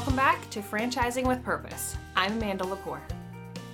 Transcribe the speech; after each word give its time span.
welcome 0.00 0.16
back 0.16 0.48
to 0.48 0.62
Franchising 0.62 1.26
with 1.26 1.44
Purpose. 1.44 1.94
I'm 2.16 2.38
Amanda 2.38 2.64
Lepore. 2.64 3.02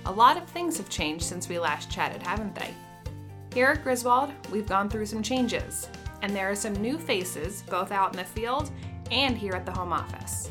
A 0.07 0.11
lot 0.11 0.35
of 0.35 0.43
things 0.49 0.75
have 0.75 0.89
changed 0.89 1.23
since 1.23 1.47
we 1.47 1.57
last 1.57 1.89
chatted, 1.89 2.21
haven't 2.21 2.53
they? 2.53 2.73
Here 3.53 3.67
at 3.67 3.81
Griswold, 3.81 4.33
we've 4.51 4.67
gone 4.67 4.89
through 4.89 5.05
some 5.05 5.23
changes, 5.23 5.87
and 6.21 6.35
there 6.35 6.51
are 6.51 6.55
some 6.55 6.73
new 6.73 6.97
faces 6.97 7.63
both 7.69 7.93
out 7.93 8.11
in 8.11 8.17
the 8.17 8.25
field 8.25 8.71
and 9.09 9.37
here 9.37 9.53
at 9.53 9.65
the 9.65 9.71
home 9.71 9.93
office. 9.93 10.49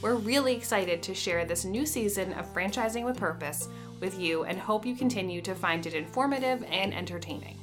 We're 0.00 0.14
really 0.14 0.56
excited 0.56 1.02
to 1.02 1.14
share 1.14 1.44
this 1.44 1.66
new 1.66 1.84
season 1.84 2.32
of 2.32 2.50
Franchising 2.54 3.04
with 3.04 3.18
Purpose 3.18 3.68
with 4.00 4.18
you 4.18 4.44
and 4.44 4.58
hope 4.58 4.86
you 4.86 4.96
continue 4.96 5.42
to 5.42 5.54
find 5.54 5.84
it 5.84 5.92
informative 5.92 6.64
and 6.70 6.94
entertaining. 6.94 7.60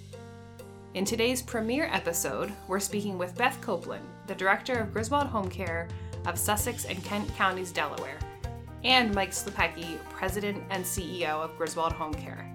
In 0.94 1.04
today's 1.04 1.42
premiere 1.42 1.90
episode, 1.92 2.54
we're 2.68 2.80
speaking 2.80 3.18
with 3.18 3.36
Beth 3.36 3.60
Copeland, 3.60 4.06
the 4.28 4.36
director 4.36 4.76
of 4.76 4.94
Griswold 4.94 5.26
Home 5.26 5.50
Care 5.50 5.88
of 6.26 6.40
Sussex 6.40 6.86
and 6.86 7.04
Kent 7.04 7.34
Counties, 7.36 7.72
Delaware, 7.72 8.20
and 8.84 9.14
Mike 9.14 9.32
Slupecki, 9.32 9.98
president 10.10 10.64
and 10.70 10.84
CEO 10.84 11.44
of 11.44 11.58
Griswold 11.58 11.94
Home 11.94 12.14
Care. 12.14 12.50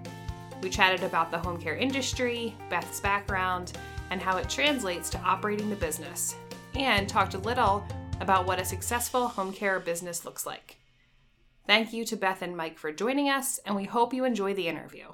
We 0.61 0.69
chatted 0.69 1.03
about 1.03 1.31
the 1.31 1.39
home 1.39 1.59
care 1.59 1.75
industry, 1.75 2.55
Beth's 2.69 2.99
background, 2.99 3.73
and 4.11 4.21
how 4.21 4.37
it 4.37 4.49
translates 4.49 5.09
to 5.09 5.19
operating 5.19 5.69
the 5.69 5.75
business, 5.75 6.35
and 6.75 7.07
talked 7.07 7.33
a 7.33 7.39
little 7.39 7.83
about 8.19 8.45
what 8.45 8.59
a 8.59 8.65
successful 8.65 9.27
home 9.27 9.51
care 9.51 9.79
business 9.79 10.23
looks 10.23 10.45
like. 10.45 10.77
Thank 11.65 11.93
you 11.93 12.05
to 12.05 12.15
Beth 12.15 12.41
and 12.41 12.55
Mike 12.55 12.77
for 12.77 12.91
joining 12.91 13.29
us, 13.29 13.59
and 13.65 13.75
we 13.75 13.85
hope 13.85 14.13
you 14.13 14.25
enjoy 14.25 14.53
the 14.53 14.67
interview. 14.67 15.05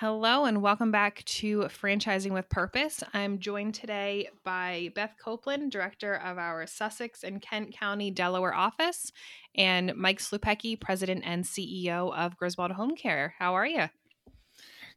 Hello, 0.00 0.46
and 0.46 0.62
welcome 0.62 0.90
back 0.90 1.22
to 1.26 1.64
Franchising 1.64 2.32
with 2.32 2.48
Purpose. 2.48 3.04
I'm 3.12 3.38
joined 3.38 3.74
today 3.74 4.30
by 4.44 4.92
Beth 4.94 5.14
Copeland, 5.22 5.70
Director 5.70 6.14
of 6.14 6.38
our 6.38 6.66
Sussex 6.66 7.22
and 7.22 7.42
Kent 7.42 7.74
County, 7.74 8.10
Delaware 8.10 8.54
office, 8.54 9.12
and 9.54 9.94
Mike 9.94 10.18
Slupecki, 10.18 10.80
President 10.80 11.22
and 11.26 11.44
CEO 11.44 12.16
of 12.16 12.38
Griswold 12.38 12.70
Home 12.70 12.96
Care. 12.96 13.34
How 13.38 13.52
are 13.52 13.66
you? 13.66 13.90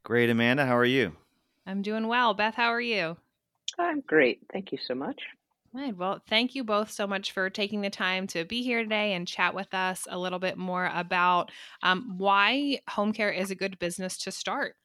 Great, 0.04 0.30
Amanda. 0.30 0.66
How 0.66 0.78
are 0.78 0.86
you? 0.86 1.12
I'm 1.67 1.82
doing 1.82 2.08
well. 2.08 2.34
Beth, 2.34 2.56
how 2.56 2.70
are 2.70 2.80
you? 2.80 3.17
I'm 3.78 4.00
great. 4.08 4.40
Thank 4.54 4.72
you 4.72 4.78
so 4.88 4.95
much. 4.95 5.22
Right. 5.73 5.98
Well, 5.98 6.22
thank 6.30 6.56
you 6.56 6.64
both 6.64 6.90
so 6.90 7.06
much 7.06 7.34
for 7.34 7.50
taking 7.50 7.82
the 7.82 7.90
time 7.90 8.26
to 8.28 8.45
be 8.45 8.64
here 8.64 8.82
today 8.82 9.12
and 9.12 9.28
chat 9.28 9.54
with 9.54 9.73
us 9.73 10.08
a 10.10 10.17
little 10.17 10.40
bit 10.40 10.58
more 10.58 10.90
about 10.94 11.52
um, 11.82 12.14
why 12.17 12.80
home 12.88 13.12
care 13.12 13.32
is 13.32 13.52
a 13.52 13.56
good 13.56 13.78
business 13.80 14.17
to 14.20 14.32
start. 14.32 14.76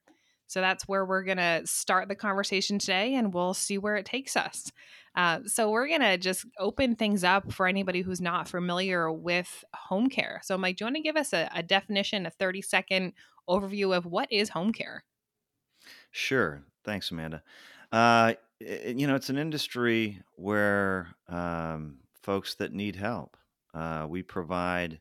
So 0.48 0.60
that's 0.60 0.88
where 0.88 1.04
we're 1.04 1.22
going 1.22 1.38
to 1.38 1.62
start 1.64 2.08
the 2.08 2.14
conversation 2.14 2.78
today 2.78 3.14
and 3.14 3.32
we'll 3.32 3.54
see 3.54 3.78
where 3.78 3.96
it 3.96 4.06
takes 4.06 4.36
us. 4.36 4.72
Uh, 5.14 5.40
so 5.46 5.70
we're 5.70 5.88
going 5.88 6.00
to 6.00 6.16
just 6.16 6.46
open 6.58 6.96
things 6.96 7.22
up 7.22 7.52
for 7.52 7.66
anybody 7.66 8.00
who's 8.00 8.20
not 8.20 8.48
familiar 8.48 9.12
with 9.12 9.64
home 9.74 10.08
care. 10.08 10.40
So, 10.42 10.56
Mike, 10.58 10.76
do 10.76 10.82
you 10.82 10.86
want 10.86 10.96
to 10.96 11.02
give 11.02 11.16
us 11.16 11.32
a, 11.32 11.50
a 11.54 11.62
definition, 11.62 12.26
a 12.26 12.30
30 12.30 12.62
second 12.62 13.12
overview 13.48 13.96
of 13.96 14.06
what 14.06 14.32
is 14.32 14.48
home 14.50 14.72
care? 14.72 15.04
Sure. 16.10 16.62
Thanks, 16.84 17.10
Amanda. 17.10 17.42
Uh, 17.92 18.34
it, 18.60 18.96
you 18.96 19.06
know, 19.06 19.14
it's 19.14 19.30
an 19.30 19.38
industry 19.38 20.22
where 20.36 21.08
um, 21.28 21.98
folks 22.22 22.54
that 22.56 22.72
need 22.72 22.96
help, 22.96 23.36
uh, 23.74 24.06
we 24.08 24.22
provide 24.22 25.00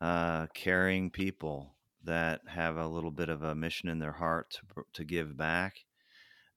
uh, 0.00 0.46
caring 0.54 1.10
people 1.10 1.74
that 2.04 2.40
have 2.48 2.76
a 2.76 2.86
little 2.88 3.10
bit 3.10 3.28
of 3.28 3.42
a 3.42 3.54
mission 3.54 3.88
in 3.88 3.98
their 3.98 4.12
heart 4.12 4.50
to, 4.52 4.82
to 4.94 5.04
give 5.04 5.36
back, 5.36 5.84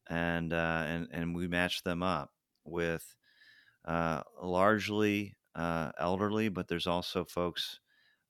and 0.10 0.54
uh, 0.54 0.84
and 0.86 1.08
and 1.12 1.36
we 1.36 1.48
match 1.48 1.84
them 1.84 2.04
up 2.04 2.32
with 2.64 3.16
uh, 3.86 4.24
largely 4.42 5.36
uh, 5.56 5.92
elderly, 6.00 6.50
but 6.50 6.68
there's 6.68 6.88
also 6.88 7.24
folks 7.26 7.80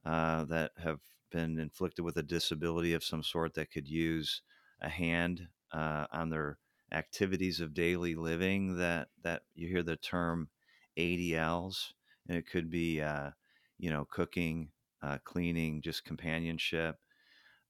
uh, 0.06 0.46
that 0.46 0.72
have 0.78 1.00
been 1.32 1.60
inflicted 1.60 2.06
with 2.06 2.18
a 2.18 2.24
disability 2.24 2.94
of 2.94 3.04
some 3.04 3.24
sort 3.24 3.54
that 3.56 3.72
could 3.72 3.88
use 3.88 4.42
a 4.82 4.90
hand 4.90 5.48
uh, 5.72 6.06
on 6.12 6.30
their 6.30 6.58
activities 6.92 7.60
of 7.60 7.74
daily 7.74 8.16
living 8.16 8.78
that 8.78 9.10
that 9.24 9.44
you 9.56 9.68
hear 9.68 9.84
the 9.84 9.98
term 9.98 10.50
ADLs 10.98 11.94
and 12.28 12.38
it 12.38 12.48
could 12.50 12.70
be 12.70 13.02
uh, 13.02 13.32
you 13.78 13.90
know 13.90 14.06
cooking 14.06 14.70
uh, 15.02 15.18
cleaning 15.24 15.82
just 15.82 16.06
companionship 16.06 16.98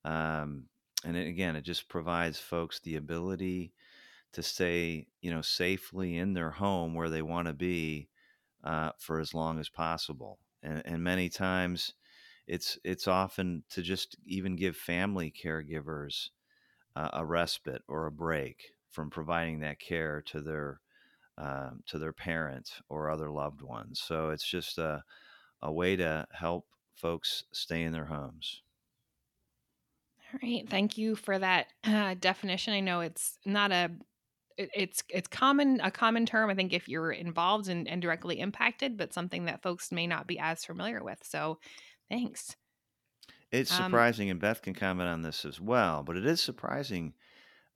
um, 0.05 0.65
and 1.03 1.17
it, 1.17 1.27
again 1.27 1.57
it 1.57 1.63
just 1.63 1.89
provides 1.89 2.39
folks 2.39 2.79
the 2.79 2.95
ability 2.95 3.73
to 4.31 4.41
stay 4.41 5.07
you 5.21 5.31
know 5.31 5.41
safely 5.41 6.17
in 6.17 6.33
their 6.33 6.51
home 6.51 6.93
where 6.93 7.09
they 7.09 7.21
want 7.21 7.47
to 7.47 7.53
be 7.53 8.07
uh, 8.63 8.91
for 8.99 9.19
as 9.19 9.33
long 9.33 9.59
as 9.59 9.69
possible 9.69 10.39
and, 10.63 10.81
and 10.85 11.03
many 11.03 11.29
times 11.29 11.93
it's 12.47 12.77
it's 12.83 13.07
often 13.07 13.63
to 13.69 13.81
just 13.81 14.15
even 14.25 14.55
give 14.55 14.77
family 14.77 15.33
caregivers 15.43 16.29
uh, 16.95 17.09
a 17.13 17.25
respite 17.25 17.83
or 17.87 18.05
a 18.05 18.11
break 18.11 18.71
from 18.89 19.09
providing 19.09 19.59
that 19.59 19.79
care 19.79 20.21
to 20.21 20.41
their 20.41 20.79
uh, 21.37 21.71
to 21.85 21.99
their 21.99 22.13
parents 22.13 22.81
or 22.87 23.09
other 23.09 23.29
loved 23.29 23.61
ones. 23.61 23.99
So 23.99 24.29
it's 24.29 24.47
just 24.47 24.77
a, 24.77 25.03
a 25.61 25.71
way 25.71 25.97
to 25.97 26.25
help 26.31 26.65
folks 26.95 27.43
stay 27.51 27.81
in 27.81 27.91
their 27.91 28.05
homes. 28.05 28.61
Right, 30.43 30.67
thank 30.69 30.97
you 30.97 31.15
for 31.15 31.37
that 31.37 31.67
uh, 31.83 32.15
definition. 32.19 32.73
I 32.73 32.79
know 32.79 33.01
it's 33.01 33.37
not 33.45 33.71
a 33.71 33.91
it's 34.57 35.03
it's 35.09 35.27
common 35.27 35.79
a 35.81 35.91
common 35.91 36.25
term. 36.25 36.49
I 36.49 36.55
think 36.55 36.73
if 36.73 36.87
you're 36.87 37.11
involved 37.11 37.67
and, 37.67 37.87
and 37.87 38.01
directly 38.01 38.39
impacted, 38.39 38.97
but 38.97 39.13
something 39.13 39.45
that 39.45 39.61
folks 39.61 39.91
may 39.91 40.07
not 40.07 40.27
be 40.27 40.39
as 40.39 40.65
familiar 40.65 41.03
with. 41.03 41.19
So, 41.23 41.59
thanks. 42.09 42.55
It's 43.51 43.71
um 43.71 43.85
surprising, 43.85 44.29
um, 44.29 44.31
and 44.31 44.39
Beth 44.39 44.61
can 44.61 44.73
comment 44.73 45.09
on 45.09 45.21
this 45.21 45.45
as 45.45 45.61
well. 45.61 46.03
But 46.03 46.17
it 46.17 46.25
is 46.25 46.41
surprising 46.41 47.13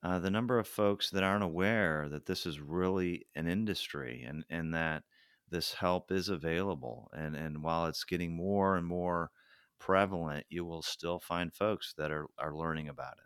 uh, 0.03 0.19
the 0.19 0.31
number 0.31 0.57
of 0.59 0.67
folks 0.67 1.09
that 1.11 1.23
aren't 1.23 1.43
aware 1.43 2.07
that 2.09 2.25
this 2.25 2.45
is 2.45 2.59
really 2.59 3.27
an 3.35 3.47
industry 3.47 4.23
and, 4.27 4.45
and 4.49 4.73
that 4.73 5.03
this 5.49 5.73
help 5.73 6.11
is 6.11 6.29
available. 6.29 7.09
And, 7.13 7.35
and 7.35 7.63
while 7.63 7.87
it's 7.87 8.03
getting 8.05 8.35
more 8.35 8.75
and 8.77 8.85
more 8.85 9.31
prevalent, 9.79 10.45
you 10.49 10.65
will 10.65 10.81
still 10.81 11.19
find 11.19 11.53
folks 11.53 11.93
that 11.97 12.11
are, 12.11 12.27
are 12.37 12.55
learning 12.55 12.89
about 12.89 13.13
it. 13.13 13.23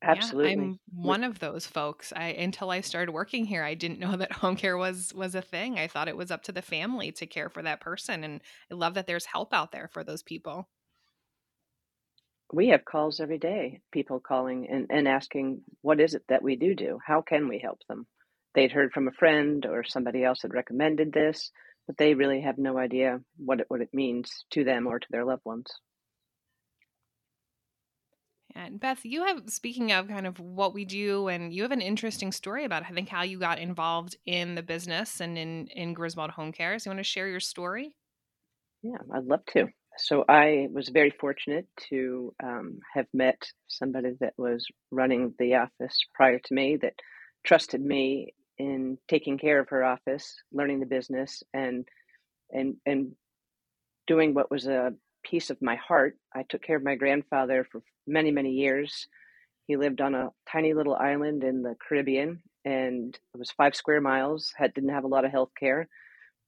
Absolutely. 0.00 0.50
Yeah, 0.50 0.60
I'm 0.60 0.78
one 0.92 1.24
of 1.24 1.40
those 1.40 1.66
folks. 1.66 2.12
I 2.14 2.26
until 2.28 2.70
I 2.70 2.82
started 2.82 3.10
working 3.10 3.44
here, 3.44 3.64
I 3.64 3.74
didn't 3.74 3.98
know 3.98 4.16
that 4.16 4.32
home 4.32 4.54
care 4.56 4.76
was 4.76 5.12
was 5.12 5.34
a 5.34 5.42
thing. 5.42 5.78
I 5.78 5.88
thought 5.88 6.08
it 6.08 6.16
was 6.16 6.30
up 6.30 6.44
to 6.44 6.52
the 6.52 6.62
family 6.62 7.10
to 7.12 7.26
care 7.26 7.48
for 7.48 7.62
that 7.62 7.80
person 7.80 8.22
and 8.22 8.40
I 8.70 8.74
love 8.74 8.94
that 8.94 9.06
there's 9.08 9.26
help 9.26 9.52
out 9.52 9.72
there 9.72 9.88
for 9.92 10.04
those 10.04 10.22
people 10.22 10.68
we 12.52 12.68
have 12.68 12.84
calls 12.84 13.20
every 13.20 13.38
day, 13.38 13.80
people 13.92 14.20
calling 14.20 14.68
and, 14.70 14.86
and 14.90 15.06
asking, 15.06 15.62
what 15.82 16.00
is 16.00 16.14
it 16.14 16.22
that 16.28 16.42
we 16.42 16.56
do 16.56 16.74
do? 16.74 16.98
How 17.04 17.20
can 17.20 17.48
we 17.48 17.58
help 17.58 17.80
them? 17.88 18.06
They'd 18.54 18.72
heard 18.72 18.92
from 18.92 19.08
a 19.08 19.12
friend 19.12 19.66
or 19.66 19.84
somebody 19.84 20.24
else 20.24 20.42
had 20.42 20.54
recommended 20.54 21.12
this, 21.12 21.50
but 21.88 21.96
they 21.96 22.14
really 22.14 22.40
have 22.42 22.56
no 22.56 22.78
idea 22.78 23.20
what 23.36 23.60
it, 23.60 23.66
what 23.68 23.80
it 23.80 23.88
means 23.92 24.44
to 24.50 24.62
them 24.62 24.86
or 24.86 25.00
to 25.00 25.06
their 25.10 25.24
loved 25.24 25.44
ones. 25.44 25.66
And 28.54 28.78
Beth, 28.78 29.00
you 29.04 29.24
have 29.24 29.42
speaking 29.48 29.90
of 29.90 30.06
kind 30.06 30.26
of 30.26 30.38
what 30.38 30.74
we 30.74 30.84
do, 30.84 31.26
and 31.28 31.52
you 31.52 31.62
have 31.62 31.72
an 31.72 31.80
interesting 31.80 32.30
story 32.30 32.64
about 32.64 32.84
I 32.84 32.90
think 32.90 33.08
how 33.08 33.22
you 33.22 33.40
got 33.40 33.58
involved 33.58 34.16
in 34.26 34.54
the 34.54 34.62
business 34.62 35.20
and 35.20 35.36
in 35.36 35.66
in 35.68 35.94
Griswold 35.94 36.30
Home 36.30 36.52
Care. 36.52 36.78
So 36.78 36.88
you 36.88 36.94
want 36.94 37.00
to 37.00 37.10
share 37.10 37.28
your 37.28 37.40
story? 37.40 37.94
Yeah, 38.82 38.98
I'd 39.12 39.24
love 39.24 39.44
to 39.54 39.68
so 39.98 40.24
I 40.28 40.68
was 40.72 40.88
very 40.88 41.10
fortunate 41.10 41.66
to 41.90 42.34
um, 42.42 42.78
have 42.94 43.06
met 43.12 43.42
somebody 43.66 44.12
that 44.20 44.34
was 44.36 44.66
running 44.90 45.34
the 45.38 45.56
office 45.56 45.98
prior 46.14 46.38
to 46.38 46.54
me 46.54 46.76
that 46.76 46.94
trusted 47.44 47.80
me 47.80 48.34
in 48.58 48.98
taking 49.08 49.38
care 49.38 49.60
of 49.60 49.68
her 49.70 49.84
office, 49.84 50.34
learning 50.52 50.80
the 50.80 50.86
business, 50.86 51.42
and 51.54 51.86
and 52.50 52.76
and 52.86 53.12
doing 54.06 54.34
what 54.34 54.50
was 54.50 54.66
a 54.66 54.92
piece 55.24 55.50
of 55.50 55.60
my 55.62 55.76
heart. 55.76 56.16
I 56.34 56.44
took 56.48 56.62
care 56.62 56.76
of 56.76 56.84
my 56.84 56.94
grandfather 56.96 57.66
for 57.70 57.82
many 58.06 58.30
many 58.30 58.50
years. 58.52 59.06
He 59.66 59.76
lived 59.76 60.00
on 60.00 60.14
a 60.14 60.30
tiny 60.50 60.74
little 60.74 60.94
island 60.94 61.44
in 61.44 61.62
the 61.62 61.76
Caribbean, 61.86 62.42
and 62.64 63.14
it 63.34 63.38
was 63.38 63.50
five 63.50 63.74
square 63.76 64.00
miles. 64.00 64.52
Had 64.56 64.74
didn't 64.74 64.90
have 64.90 65.04
a 65.04 65.08
lot 65.08 65.24
of 65.24 65.30
health 65.30 65.50
care. 65.58 65.88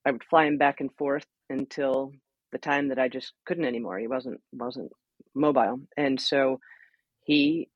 I 0.07 0.11
would 0.13 0.25
fly 0.25 0.47
him 0.47 0.59
back 0.59 0.81
and 0.81 0.91
forth 0.97 1.27
until 1.51 2.13
the 2.53 2.59
time 2.59 2.89
that 2.89 2.99
I 2.99 3.09
just 3.09 3.33
couldn't 3.47 3.65
anymore. 3.67 3.99
He 3.99 4.09
wasn't 4.09 4.41
wasn't 4.53 4.93
mobile, 5.35 5.81
and 5.97 6.21
so 6.21 6.61
he 7.25 7.69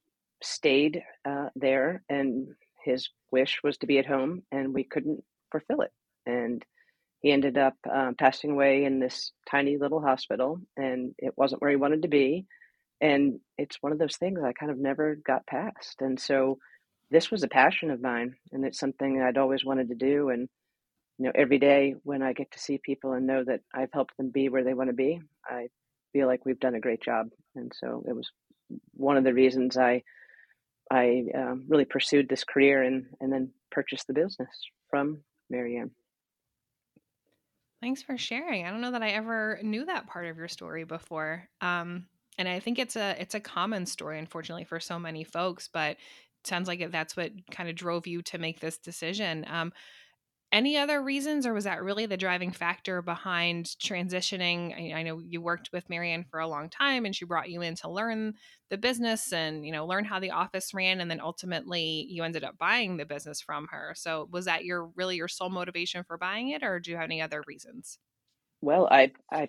stayed 0.43 1.03
uh, 1.25 1.49
there, 1.57 2.03
and 2.09 2.49
his 2.85 3.09
wish 3.39 3.61
was 3.65 3.77
to 3.79 3.87
be 3.87 3.99
at 3.99 4.13
home, 4.15 4.33
and 4.51 4.75
we 4.75 4.85
couldn't 4.93 5.23
fulfill 5.53 5.81
it, 5.87 5.93
and 6.27 6.65
he 7.21 7.33
ended 7.33 7.57
up 7.67 7.77
uh, 7.99 8.13
passing 8.19 8.51
away 8.53 8.85
in 8.85 8.99
this 8.99 9.33
tiny 9.51 9.77
little 9.79 10.03
hospital, 10.11 10.51
and 10.77 11.15
it 11.19 11.35
wasn't 11.37 11.61
where 11.61 11.71
he 11.71 11.85
wanted 11.85 12.03
to 12.03 12.17
be, 12.21 12.47
and 13.01 13.41
it's 13.63 13.83
one 13.83 13.93
of 13.93 13.99
those 13.99 14.17
things 14.17 14.41
I 14.41 14.53
kind 14.61 14.73
of 14.73 14.79
never 14.79 15.07
got 15.33 15.47
past, 15.47 15.97
and 16.01 16.19
so 16.29 16.59
this 17.11 17.31
was 17.31 17.43
a 17.43 17.57
passion 17.63 17.91
of 17.91 18.01
mine, 18.11 18.31
and 18.53 18.65
it's 18.65 18.81
something 18.85 19.21
I'd 19.21 19.39
always 19.43 19.65
wanted 19.65 19.89
to 19.89 20.07
do, 20.11 20.31
and 20.31 20.49
you 21.19 21.27
know, 21.27 21.33
every 21.35 21.59
day 21.59 21.95
when 22.03 22.23
I 22.23 22.33
get 22.33 22.51
to 22.53 22.59
see 22.59 22.79
people 22.79 23.13
and 23.13 23.27
know 23.27 23.45
that 23.45 23.61
I've 23.73 23.93
helped 23.93 24.17
them 24.17 24.31
be 24.31 24.49
where 24.49 24.65
they 24.65 24.75
want 24.75 24.91
to 24.91 24.95
be, 25.07 25.21
I 25.47 25.69
feel 26.13 26.27
like 26.27 26.45
we've 26.45 26.59
done 26.59 26.75
a 26.75 26.81
great 26.87 27.03
job. 27.03 27.29
And 27.55 27.73
so 27.75 28.05
it 28.09 28.15
was 28.15 28.31
one 28.95 29.17
of 29.17 29.25
the 29.25 29.35
reasons 29.35 29.77
I 29.77 30.03
I 30.91 31.27
um, 31.35 31.65
really 31.69 31.85
pursued 31.85 32.29
this 32.29 32.45
career 32.45 32.83
and 32.83 33.07
and 33.21 33.33
then 33.33 33.51
purchased 33.71 34.07
the 34.07 34.13
business 34.13 34.49
from 34.89 35.21
Marianne. 35.51 35.91
Thanks 37.81 38.03
for 38.03 38.17
sharing. 38.17 38.65
I 38.67 38.71
don't 38.71 38.81
know 38.81 38.93
that 38.93 39.03
I 39.03 39.11
ever 39.11 39.59
knew 39.63 39.85
that 39.85 40.07
part 40.07 40.27
of 40.27 40.39
your 40.39 40.49
story 40.49 40.85
before. 40.85 41.49
Um, 41.61 42.07
and 42.39 42.49
I 42.49 42.59
think 42.59 42.79
it's 42.79 42.97
a 42.97 43.15
it's 43.21 43.35
a 43.35 43.41
common 43.41 43.87
story, 43.87 44.19
unfortunately, 44.19 44.65
for 44.65 44.81
so 44.81 44.99
many 44.99 45.25
folks. 45.25 45.69
But 45.73 45.97
sounds 46.45 46.69
like 46.69 46.91
that's 46.91 47.17
what 47.17 47.33
kind 47.51 47.69
of 47.69 47.75
drove 47.75 48.07
you 48.07 48.23
to 48.23 48.39
make 48.39 48.61
this 48.61 48.79
decision. 48.79 49.45
Um, 49.49 49.73
any 50.55 50.79
other 50.79 51.03
reasons, 51.03 51.47
or 51.47 51.53
was 51.53 51.65
that 51.65 51.83
really 51.83 52.07
the 52.07 52.17
driving 52.17 52.53
factor 52.53 53.03
behind 53.03 53.67
transitioning? 53.67 54.95
I, 54.95 55.01
I, 55.01 55.03
know 55.03 55.19
you 55.19 55.43
worked 55.43 55.71
with 55.73 55.91
Marianne 55.91 56.25
for 56.31 56.39
a 56.39 56.47
long 56.47 56.71
time, 56.71 57.05
and 57.05 57.15
she 57.15 57.25
brought 57.25 57.51
you 57.51 57.61
in 57.61 57.75
to 57.77 57.91
learn 57.91 58.35
the 58.71 58.79
business 58.79 59.33
and 59.33 59.67
you 59.67 59.73
know 59.73 59.85
learn 59.85 60.05
how 60.05 60.21
the 60.21 60.31
office 60.31 60.73
ran, 60.73 61.01
and 61.01 61.11
then 61.11 61.21
ultimately 61.21 62.07
you 62.09 62.23
ended 62.23 62.45
up 62.45 62.57
buying 62.57 62.97
the 62.97 63.05
business 63.05 63.41
from 63.41 63.67
her. 63.73 63.95
So 63.97 64.29
was 64.31 64.45
that 64.45 64.65
your 64.65 64.87
really 64.95 65.17
your 65.17 65.27
sole 65.27 65.51
motivation 65.51 66.05
for 66.05 66.17
buying 66.17 66.51
it, 66.51 66.63
or 66.63 66.79
do 66.79 66.93
you 66.93 66.97
have 66.97 67.07
any 67.07 67.21
other 67.21 67.43
reasons? 67.49 67.99
Well, 68.63 68.87
I 68.93 69.11
I 69.33 69.49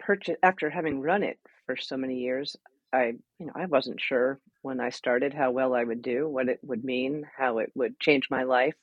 purchased 0.00 0.40
after 0.42 0.68
having 0.68 1.00
run 1.00 1.22
it 1.22 1.38
for 1.64 1.76
so 1.76 1.96
many 1.96 2.18
years. 2.18 2.56
I 2.92 3.12
you 3.38 3.46
know 3.46 3.52
I 3.54 3.66
wasn't 3.66 4.00
sure 4.00 4.40
when 4.62 4.80
I 4.80 4.90
started 4.90 5.32
how 5.32 5.52
well 5.52 5.74
I 5.74 5.84
would 5.84 6.02
do, 6.02 6.28
what 6.28 6.48
it 6.48 6.58
would 6.64 6.84
mean, 6.84 7.24
how 7.36 7.58
it 7.58 7.70
would 7.76 8.00
change 8.00 8.26
my 8.30 8.42
life 8.42 8.74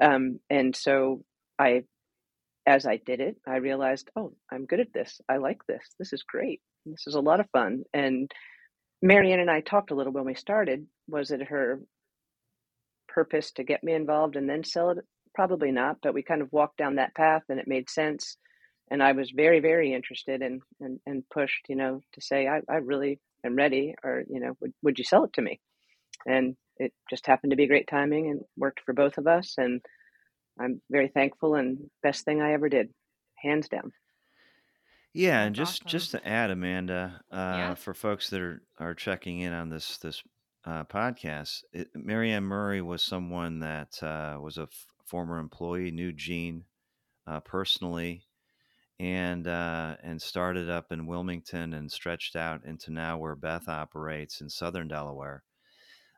um, 0.00 0.40
and 0.48 0.74
so 0.74 1.24
I, 1.58 1.84
as 2.66 2.86
I 2.86 2.96
did 2.96 3.20
it, 3.20 3.36
I 3.46 3.56
realized, 3.56 4.10
oh, 4.16 4.32
I'm 4.50 4.66
good 4.66 4.80
at 4.80 4.92
this. 4.92 5.20
I 5.28 5.36
like 5.36 5.66
this. 5.66 5.82
This 5.98 6.12
is 6.12 6.22
great. 6.22 6.60
This 6.86 7.06
is 7.06 7.14
a 7.14 7.20
lot 7.20 7.40
of 7.40 7.50
fun. 7.50 7.84
And 7.92 8.30
Marianne 9.02 9.40
and 9.40 9.50
I 9.50 9.60
talked 9.60 9.90
a 9.90 9.94
little 9.94 10.12
when 10.12 10.24
we 10.24 10.34
started. 10.34 10.86
Was 11.08 11.30
it 11.30 11.42
her 11.48 11.80
purpose 13.08 13.52
to 13.52 13.64
get 13.64 13.82
me 13.84 13.92
involved 13.92 14.36
and 14.36 14.48
then 14.48 14.64
sell 14.64 14.90
it? 14.90 14.98
Probably 15.34 15.70
not, 15.70 15.98
but 16.02 16.14
we 16.14 16.22
kind 16.22 16.42
of 16.42 16.52
walked 16.52 16.76
down 16.76 16.96
that 16.96 17.14
path 17.14 17.42
and 17.48 17.60
it 17.60 17.68
made 17.68 17.88
sense. 17.88 18.36
And 18.90 19.02
I 19.02 19.12
was 19.12 19.30
very, 19.30 19.60
very 19.60 19.92
interested 19.94 20.42
and, 20.42 20.60
and, 20.80 20.98
and 21.06 21.22
pushed, 21.32 21.66
you 21.68 21.76
know, 21.76 22.00
to 22.12 22.20
say, 22.20 22.48
I, 22.48 22.60
I 22.68 22.76
really 22.76 23.20
am 23.44 23.54
ready 23.54 23.94
or, 24.02 24.24
you 24.28 24.40
know, 24.40 24.56
would, 24.60 24.72
would 24.82 24.98
you 24.98 25.04
sell 25.04 25.24
it 25.24 25.32
to 25.34 25.42
me? 25.42 25.60
And 26.26 26.56
it 26.80 26.92
just 27.10 27.26
happened 27.26 27.50
to 27.50 27.56
be 27.56 27.66
great 27.66 27.86
timing 27.86 28.30
and 28.30 28.40
worked 28.56 28.80
for 28.80 28.94
both 28.94 29.18
of 29.18 29.26
us. 29.26 29.54
And 29.58 29.82
I'm 30.58 30.80
very 30.90 31.08
thankful 31.08 31.54
and 31.54 31.78
best 32.02 32.24
thing 32.24 32.40
I 32.40 32.54
ever 32.54 32.68
did, 32.68 32.88
hands 33.36 33.68
down. 33.68 33.92
Yeah, 35.12 35.42
and 35.42 35.54
just 35.54 35.82
awesome. 35.82 35.88
just 35.88 36.10
to 36.12 36.26
add, 36.26 36.50
Amanda, 36.50 37.20
uh, 37.30 37.36
yeah. 37.36 37.74
for 37.74 37.94
folks 37.94 38.30
that 38.30 38.40
are 38.40 38.62
are 38.78 38.94
checking 38.94 39.40
in 39.40 39.52
on 39.52 39.68
this 39.68 39.98
this 39.98 40.22
uh, 40.64 40.84
podcast, 40.84 41.64
it, 41.72 41.88
Marianne 41.94 42.44
Murray 42.44 42.80
was 42.80 43.02
someone 43.02 43.58
that 43.60 44.00
uh, 44.02 44.38
was 44.40 44.56
a 44.56 44.62
f- 44.62 44.86
former 45.04 45.38
employee, 45.38 45.90
knew 45.90 46.12
Jean 46.12 46.64
uh, 47.26 47.40
personally, 47.40 48.24
and 49.00 49.48
uh, 49.48 49.96
and 50.02 50.22
started 50.22 50.70
up 50.70 50.92
in 50.92 51.08
Wilmington 51.08 51.74
and 51.74 51.90
stretched 51.90 52.36
out 52.36 52.64
into 52.64 52.92
now 52.92 53.18
where 53.18 53.34
Beth 53.34 53.68
operates 53.68 54.40
in 54.40 54.48
Southern 54.48 54.86
Delaware. 54.86 55.42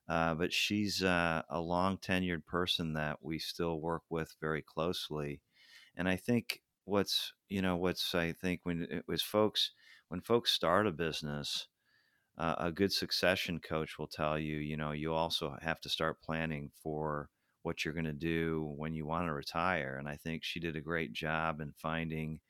Uh, 0.09 0.35
but 0.35 0.53
she's 0.53 1.03
uh, 1.03 1.43
a 1.49 1.61
long 1.61 1.97
tenured 1.97 2.45
person 2.45 2.93
that 2.95 3.19
we 3.23 3.39
still 3.39 3.81
work 3.81 4.03
with 4.11 4.35
very 4.41 4.63
closely. 4.63 5.41
And 5.97 6.09
I 6.09 6.17
think 6.17 6.61
what's, 6.85 7.33
you 7.49 7.63
know, 7.63 7.77
what's, 7.77 8.15
I 8.15 8.33
think 8.33 8.61
when 8.65 8.83
it 8.91 9.05
was 9.07 9.23
folks, 9.23 9.71
when 10.09 10.21
folks 10.21 10.53
start 10.53 10.87
a 10.87 10.93
business, 10.93 11.69
uh, 12.39 12.55
a 12.59 12.73
good 12.73 12.93
succession 12.93 13.61
coach 13.61 13.99
will 13.99 14.07
tell 14.09 14.39
you, 14.39 14.57
you 14.57 14.77
know, 14.77 14.93
you 14.93 15.13
also 15.13 15.57
have 15.61 15.81
to 15.83 15.89
start 15.89 16.23
planning 16.23 16.71
for 16.83 17.29
what 17.63 17.85
you're 17.85 17.95
going 17.95 18.05
to 18.05 18.13
do 18.13 18.73
when 18.77 18.95
you 18.95 19.07
want 19.07 19.27
to 19.27 19.33
retire. 19.33 19.97
And 19.99 20.09
I 20.09 20.17
think 20.17 20.43
she 20.43 20.59
did 20.61 20.75
a 20.77 20.81
great 20.81 21.13
job 21.13 21.61
in 21.61 21.73
finding 21.73 22.41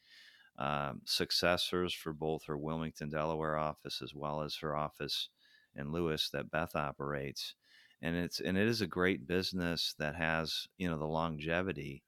um, 0.59 1.01
successors 1.05 1.95
for 1.95 2.13
both 2.13 2.45
her 2.47 2.57
Wilmington, 2.57 3.11
Delaware 3.11 3.57
office 3.57 4.01
as 4.03 4.15
well 4.15 4.43
as 4.43 4.57
her 4.57 4.77
office 4.77 5.29
and 5.77 5.93
Lewes 5.93 6.31
that 6.33 6.51
Beth 6.51 6.75
operates. 6.77 7.55
And 8.01 8.17
it's 8.17 8.41
and 8.41 8.59
it 8.59 8.67
is 8.67 8.81
a 8.81 8.87
great 8.87 9.27
business 9.27 9.95
that 9.99 10.17
has 10.17 10.67
you 10.77 10.91
know 10.91 10.99
the 10.99 11.07
longevity, 11.07 12.03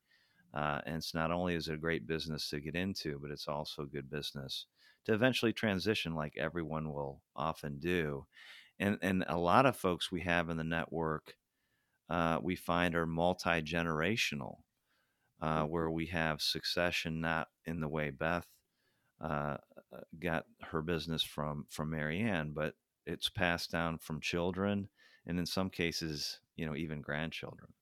uh, 0.53 0.81
and 0.87 0.97
it's 0.97 1.15
not 1.15 1.31
only 1.31 1.55
is 1.55 1.69
it 1.69 1.75
a 1.75 1.79
great 1.79 2.07
business 2.07 2.49
to 2.51 2.61
get 2.61 2.75
into, 2.75 3.19
but 3.21 3.31
it's 3.31 3.49
also 3.49 3.85
good 3.85 4.11
business 4.11 4.67
to 5.07 5.13
eventually 5.13 5.53
transition, 5.53 6.15
like 6.15 6.35
everyone 6.37 6.93
will 6.93 7.23
often 7.37 7.79
do. 7.79 8.27
And 8.79 8.99
and 9.03 9.25
a 9.29 9.39
lot 9.39 9.67
of 9.67 9.77
folks 9.77 10.11
we 10.11 10.23
have 10.23 10.49
in 10.49 10.57
the 10.57 10.65
network, 10.65 11.35
uh, 12.11 12.39
we 12.43 12.57
find 12.57 12.95
are 12.95 13.07
multi 13.07 13.63
generational, 13.63 14.59
uh, 15.41 15.63
mm-hmm. 15.63 15.73
where 15.73 15.91
we 15.91 16.07
have 16.07 16.43
succession 16.43 17.21
not 17.21 17.49
in 17.67 17.81
the 17.81 17.89
way 17.89 18.11
Beth 18.11 18.47
uh, 19.21 19.57
uh, 19.93 20.01
got 20.19 20.47
her 20.63 20.83
business 20.83 21.23
from 21.23 21.67
from 21.71 21.91
Marianne, 21.91 22.53
but 22.53 22.75
it's 23.07 23.29
passed 23.29 23.71
down 23.71 23.99
from 23.99 24.21
children 24.21 24.89
and 25.27 25.39
in 25.39 25.47
some 25.47 25.71
cases 25.71 26.41
you 26.57 26.67
know 26.67 26.77
even 26.77 27.01
grandchildren. 27.01 27.73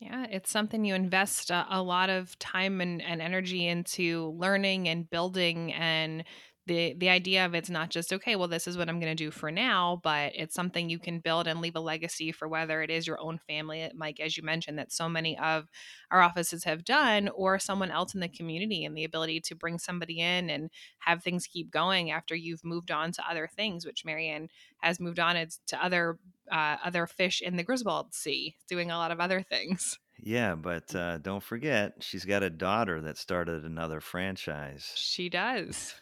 Yeah 0.00 0.26
it's 0.30 0.50
something 0.50 0.84
you 0.84 0.94
invest 0.94 1.50
a, 1.50 1.66
a 1.70 1.82
lot 1.82 2.10
of 2.10 2.38
time 2.38 2.80
and, 2.80 3.00
and 3.02 3.22
energy 3.22 3.66
into 3.66 4.36
learning 4.38 4.88
and 4.88 5.08
building 5.08 5.72
and 5.72 6.24
the 6.66 6.94
the 6.98 7.08
idea 7.08 7.44
of 7.44 7.54
it's 7.54 7.70
not 7.70 7.90
just 7.90 8.12
okay 8.12 8.36
well 8.36 8.48
this 8.48 8.68
is 8.68 8.76
what 8.76 8.88
i'm 8.88 9.00
going 9.00 9.14
to 9.14 9.24
do 9.24 9.30
for 9.30 9.50
now 9.50 10.00
but 10.02 10.32
it's 10.34 10.54
something 10.54 10.88
you 10.88 10.98
can 10.98 11.18
build 11.18 11.46
and 11.46 11.60
leave 11.60 11.74
a 11.74 11.80
legacy 11.80 12.30
for 12.30 12.46
whether 12.46 12.82
it 12.82 12.90
is 12.90 13.06
your 13.06 13.20
own 13.20 13.38
family 13.48 13.90
mike 13.94 14.20
as 14.20 14.36
you 14.36 14.42
mentioned 14.42 14.78
that 14.78 14.92
so 14.92 15.08
many 15.08 15.36
of 15.38 15.68
our 16.10 16.20
offices 16.20 16.64
have 16.64 16.84
done 16.84 17.28
or 17.30 17.58
someone 17.58 17.90
else 17.90 18.14
in 18.14 18.20
the 18.20 18.28
community 18.28 18.84
and 18.84 18.96
the 18.96 19.04
ability 19.04 19.40
to 19.40 19.56
bring 19.56 19.78
somebody 19.78 20.20
in 20.20 20.50
and 20.50 20.70
have 21.00 21.22
things 21.22 21.46
keep 21.46 21.70
going 21.70 22.10
after 22.10 22.34
you've 22.34 22.64
moved 22.64 22.90
on 22.90 23.10
to 23.10 23.28
other 23.28 23.48
things 23.48 23.84
which 23.84 24.04
marianne 24.04 24.48
has 24.80 25.00
moved 25.00 25.18
on 25.18 25.34
to 25.66 25.84
other 25.84 26.18
uh, 26.50 26.76
other 26.84 27.06
fish 27.06 27.40
in 27.40 27.56
the 27.56 27.62
griswold 27.62 28.14
sea 28.14 28.54
doing 28.68 28.90
a 28.90 28.96
lot 28.96 29.10
of 29.10 29.20
other 29.20 29.42
things 29.42 29.98
yeah, 30.24 30.54
but 30.54 30.94
uh, 30.94 31.18
don't 31.18 31.42
forget, 31.42 31.94
she's 31.98 32.24
got 32.24 32.44
a 32.44 32.50
daughter 32.50 33.00
that 33.00 33.18
started 33.18 33.64
another 33.64 34.00
franchise. 34.00 34.92
She 34.94 35.28
does. 35.28 35.94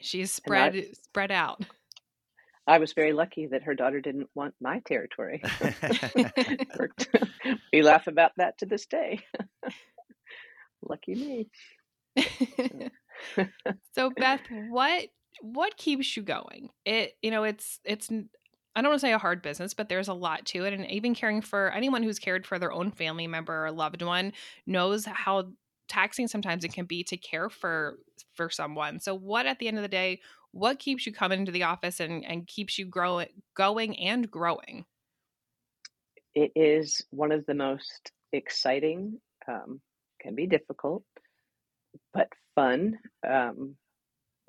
She's 0.00 0.32
spread 0.32 0.76
I, 0.76 0.86
spread 0.92 1.30
out. 1.30 1.64
I 2.66 2.78
was 2.78 2.92
very 2.92 3.12
lucky 3.12 3.46
that 3.46 3.62
her 3.62 3.74
daughter 3.74 4.00
didn't 4.00 4.28
want 4.34 4.54
my 4.60 4.80
territory. 4.80 5.42
we 7.72 7.82
laugh 7.82 8.06
about 8.06 8.32
that 8.36 8.58
to 8.58 8.66
this 8.66 8.86
day. 8.86 9.20
lucky 10.82 11.14
me. 11.14 11.48
so 13.94 14.10
Beth, 14.10 14.40
what 14.68 15.04
what 15.40 15.76
keeps 15.76 16.16
you 16.16 16.22
going? 16.22 16.70
It 16.84 17.16
you 17.22 17.30
know, 17.30 17.44
it's 17.44 17.78
it's 17.84 18.10
I 18.10 18.82
don't 18.82 18.90
want 18.90 19.00
to 19.00 19.06
say 19.06 19.12
a 19.12 19.18
hard 19.18 19.42
business, 19.42 19.72
but 19.72 19.88
there's 19.88 20.08
a 20.08 20.14
lot 20.14 20.44
to 20.46 20.64
it. 20.64 20.74
And 20.74 20.90
even 20.90 21.14
caring 21.14 21.40
for 21.40 21.70
anyone 21.70 22.02
who's 22.02 22.18
cared 22.18 22.46
for 22.46 22.58
their 22.58 22.72
own 22.72 22.90
family 22.90 23.26
member 23.26 23.64
or 23.64 23.70
loved 23.70 24.02
one 24.02 24.32
knows 24.66 25.06
how 25.06 25.48
taxing 25.88 26.28
sometimes 26.28 26.64
it 26.64 26.72
can 26.72 26.86
be 26.86 27.04
to 27.04 27.16
care 27.16 27.48
for 27.48 27.98
for 28.34 28.50
someone. 28.50 29.00
So 29.00 29.14
what 29.14 29.46
at 29.46 29.58
the 29.58 29.68
end 29.68 29.78
of 29.78 29.82
the 29.82 29.88
day, 29.88 30.20
what 30.52 30.78
keeps 30.78 31.06
you 31.06 31.12
coming 31.12 31.40
into 31.40 31.52
the 31.52 31.64
office 31.64 32.00
and 32.00 32.24
and 32.24 32.46
keeps 32.46 32.78
you 32.78 32.86
growing 32.86 33.28
going 33.54 33.98
and 33.98 34.30
growing? 34.30 34.84
It 36.34 36.52
is 36.54 37.00
one 37.10 37.32
of 37.32 37.46
the 37.46 37.54
most 37.54 38.12
exciting, 38.32 39.20
um, 39.48 39.80
can 40.20 40.34
be 40.34 40.46
difficult, 40.46 41.02
but 42.12 42.28
fun 42.54 42.98
um, 43.26 43.76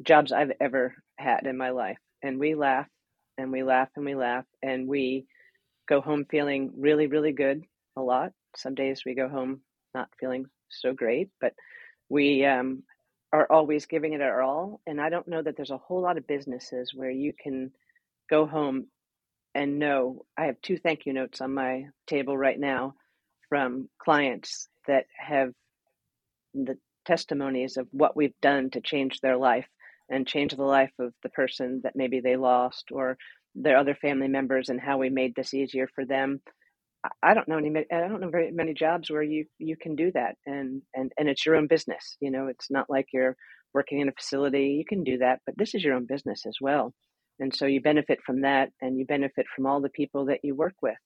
jobs 0.03 0.31
I've 0.31 0.51
ever 0.59 0.95
had 1.17 1.45
in 1.45 1.57
my 1.57 1.69
life. 1.69 1.97
And 2.23 2.39
we 2.39 2.55
laugh 2.55 2.87
and 3.37 3.51
we 3.51 3.63
laugh 3.63 3.89
and 3.95 4.05
we 4.05 4.15
laugh 4.15 4.45
and 4.61 4.87
we 4.87 5.27
go 5.87 6.01
home 6.01 6.25
feeling 6.29 6.73
really, 6.77 7.07
really 7.07 7.31
good 7.31 7.63
a 7.95 8.01
lot. 8.01 8.31
Some 8.55 8.75
days 8.75 9.03
we 9.05 9.15
go 9.15 9.29
home 9.29 9.61
not 9.93 10.09
feeling 10.19 10.45
so 10.69 10.93
great, 10.93 11.29
but 11.39 11.53
we 12.09 12.45
um, 12.45 12.83
are 13.33 13.51
always 13.51 13.85
giving 13.85 14.13
it 14.13 14.21
our 14.21 14.41
all. 14.41 14.81
And 14.87 15.01
I 15.01 15.09
don't 15.09 15.27
know 15.27 15.41
that 15.41 15.55
there's 15.55 15.71
a 15.71 15.77
whole 15.77 16.01
lot 16.01 16.17
of 16.17 16.27
businesses 16.27 16.93
where 16.93 17.11
you 17.11 17.33
can 17.33 17.71
go 18.29 18.45
home 18.45 18.87
and 19.55 19.79
know 19.79 20.25
I 20.37 20.45
have 20.45 20.61
two 20.61 20.77
thank 20.77 21.05
you 21.05 21.13
notes 21.13 21.41
on 21.41 21.53
my 21.53 21.85
table 22.05 22.37
right 22.37 22.59
now 22.59 22.95
from 23.49 23.89
clients 23.99 24.67
that 24.87 25.05
have 25.17 25.51
the 26.53 26.77
testimonies 27.05 27.77
of 27.77 27.87
what 27.91 28.15
we've 28.15 28.39
done 28.41 28.69
to 28.71 28.81
change 28.81 29.19
their 29.19 29.37
life 29.37 29.67
and 30.09 30.27
change 30.27 30.53
the 30.55 30.63
life 30.63 30.91
of 30.99 31.13
the 31.23 31.29
person 31.29 31.81
that 31.83 31.95
maybe 31.95 32.19
they 32.19 32.35
lost 32.35 32.89
or 32.91 33.17
their 33.55 33.77
other 33.77 33.95
family 33.95 34.27
members 34.27 34.69
and 34.69 34.79
how 34.79 34.97
we 34.97 35.09
made 35.09 35.35
this 35.35 35.53
easier 35.53 35.87
for 35.95 36.05
them 36.05 36.39
I 37.21 37.33
don't 37.33 37.47
know 37.47 37.57
any 37.57 37.71
I 37.91 37.99
don't 38.07 38.21
know 38.21 38.29
very 38.29 38.51
many 38.51 38.73
jobs 38.73 39.09
where 39.09 39.23
you 39.23 39.45
you 39.59 39.77
can 39.77 39.95
do 39.95 40.11
that 40.13 40.35
and 40.45 40.81
and 40.93 41.11
and 41.17 41.29
it's 41.29 41.45
your 41.45 41.55
own 41.55 41.67
business. 41.67 42.17
You 42.19 42.31
know, 42.31 42.47
it's 42.47 42.69
not 42.71 42.89
like 42.89 43.07
you're 43.13 43.35
working 43.73 43.99
in 43.99 44.09
a 44.09 44.13
facility. 44.13 44.75
You 44.77 44.85
can 44.85 45.03
do 45.03 45.19
that, 45.19 45.39
but 45.45 45.57
this 45.57 45.75
is 45.75 45.83
your 45.83 45.93
own 45.95 46.05
business 46.05 46.45
as 46.47 46.57
well. 46.59 46.93
And 47.39 47.55
so 47.55 47.65
you 47.65 47.81
benefit 47.81 48.19
from 48.25 48.41
that 48.41 48.69
and 48.81 48.97
you 48.97 49.05
benefit 49.05 49.45
from 49.55 49.67
all 49.67 49.81
the 49.81 49.89
people 49.89 50.25
that 50.25 50.39
you 50.43 50.55
work 50.55 50.75
with. 50.81 50.97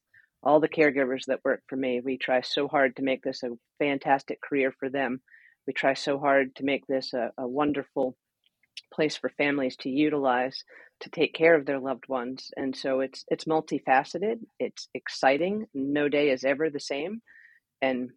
All 0.44 0.60
the 0.60 0.70
caregivers 0.70 1.26
that 1.28 1.42
work 1.44 1.62
for 1.68 1.76
me, 1.76 2.02
we 2.04 2.18
try 2.18 2.42
so 2.42 2.68
hard 2.68 2.96
to 2.96 3.04
make 3.04 3.22
this 3.24 3.44
a 3.44 3.50
fantastic 3.80 4.40
career 4.42 4.74
for 4.80 4.90
them. 4.90 5.22
We 5.68 5.74
try 5.74 5.94
so 5.94 6.18
hard 6.18 6.56
to 6.56 6.66
make 6.66 6.88
this 6.88 7.14
a, 7.14 7.32
a 7.38 7.48
wonderful 7.48 8.16
place 8.94 9.18
for 9.18 9.30
families 9.30 9.78
to 9.78 9.90
utilize 9.90 10.64
to 11.02 11.10
take 11.10 11.34
care 11.34 11.56
of 11.56 11.66
their 11.66 11.80
loved 11.80 12.08
ones. 12.08 12.52
And 12.56 12.76
so 12.76 13.00
it's 13.00 13.26
it's 13.28 13.46
multifaceted. 13.46 14.40
It's 14.60 14.88
exciting. 14.94 15.68
No 15.74 16.10
day 16.10 16.30
is 16.30 16.44
ever 16.44 16.70
the 16.70 16.80
same. 16.80 17.22
And 17.82 18.12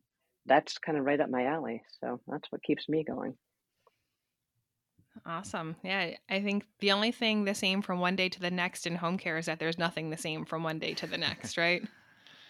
that's 0.46 0.78
kind 0.78 0.98
of 0.98 1.04
right 1.04 1.20
up 1.20 1.30
my 1.30 1.46
alley. 1.46 1.82
So 2.00 2.20
that's 2.28 2.50
what 2.50 2.62
keeps 2.62 2.88
me 2.88 3.04
going. 3.04 3.34
Awesome. 5.24 5.76
Yeah 5.82 6.10
i 6.28 6.40
think 6.40 6.64
the 6.80 6.92
only 6.92 7.12
thing 7.12 7.44
the 7.44 7.54
same 7.54 7.82
from 7.82 8.00
one 8.00 8.16
day 8.16 8.28
to 8.28 8.40
the 8.40 8.50
next 8.50 8.86
in 8.86 8.96
home 8.96 9.16
care 9.16 9.38
is 9.38 9.46
that 9.46 9.58
there's 9.58 9.78
nothing 9.78 10.10
the 10.10 10.16
same 10.16 10.44
from 10.44 10.62
one 10.62 10.78
day 10.78 10.92
to 10.94 11.06
the 11.06 11.18
next 11.18 11.56
right? 11.56 11.82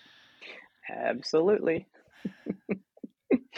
Absolutely 0.90 1.86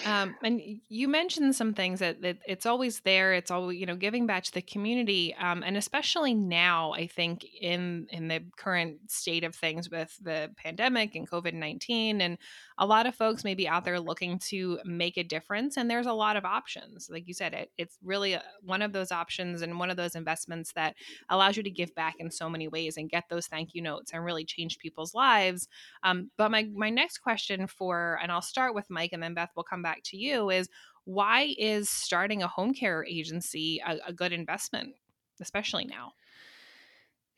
um, 0.07 0.37
and 0.45 0.61
you 0.89 1.09
mentioned 1.09 1.57
some 1.57 1.75
things 1.75 1.99
that, 1.99 2.23
that, 2.23 2.39
it's 2.47 2.65
always 2.65 3.01
there. 3.01 3.33
It's 3.35 3.51
always 3.51 3.77
you 3.77 3.87
know 3.87 3.97
giving 3.97 4.25
back 4.25 4.45
to 4.45 4.53
the 4.53 4.63
community, 4.63 5.35
um, 5.35 5.65
and 5.65 5.77
especially 5.77 6.33
now, 6.33 6.93
I 6.93 7.09
think 7.09 7.45
in 7.61 8.07
in 8.11 8.29
the 8.29 8.43
current 8.57 9.11
state 9.11 9.43
of 9.43 9.55
things 9.55 9.91
with 9.91 10.17
the 10.23 10.53
pandemic 10.57 11.17
and 11.17 11.29
COVID 11.29 11.55
nineteen, 11.55 12.21
and 12.21 12.39
a 12.79 12.87
lot 12.87 13.07
of 13.07 13.17
folks 13.17 13.43
may 13.43 13.55
be 13.55 13.67
out 13.67 13.85
there 13.85 13.99
looking 13.99 14.39
to 14.51 14.79
make 14.85 15.17
a 15.17 15.25
difference, 15.25 15.77
and 15.77 15.91
there's 15.91 16.07
a 16.07 16.13
lot 16.13 16.37
of 16.37 16.45
options. 16.45 17.09
Like 17.11 17.27
you 17.27 17.35
said, 17.35 17.53
it 17.53 17.73
it's 17.77 17.99
really 18.05 18.39
one 18.63 18.83
of 18.83 18.93
those 18.93 19.11
options 19.11 19.61
and 19.61 19.77
one 19.77 19.91
of 19.91 19.97
those 19.97 20.15
investments 20.15 20.73
that 20.75 20.95
allows 21.31 21.57
you 21.57 21.65
to 21.65 21.71
give 21.71 21.93
back 21.97 22.15
in 22.21 22.31
so 22.31 22.49
many 22.49 22.69
ways 22.69 22.97
and 22.97 23.11
get 23.11 23.25
those 23.29 23.49
thank 23.49 23.75
you 23.75 23.83
notes 23.83 24.13
and 24.13 24.25
really 24.25 24.45
change 24.45 24.79
people's 24.79 25.15
lives. 25.15 25.67
Um, 26.05 26.31
but 26.39 26.53
my 26.53 26.69
my 26.73 26.91
next 26.91 27.19
question 27.19 27.67
for, 27.67 28.21
and 28.23 28.31
I'll 28.31 28.41
start 28.41 28.73
with 28.73 28.89
Mike, 28.89 29.11
and 29.13 29.21
then 29.21 29.35
Beth 29.35 29.51
will 29.57 29.65
come 29.65 29.83
back 29.83 29.96
to 30.05 30.17
you 30.17 30.51
is 30.51 30.69
why 31.05 31.55
is 31.59 31.89
starting 31.89 32.43
a 32.43 32.49
home 32.49 32.75
care 32.75 33.05
agency 33.05 33.81
a, 33.87 33.99
a 34.09 34.13
good 34.13 34.33
investment, 34.33 34.95
especially 35.41 35.85
now? 35.85 36.13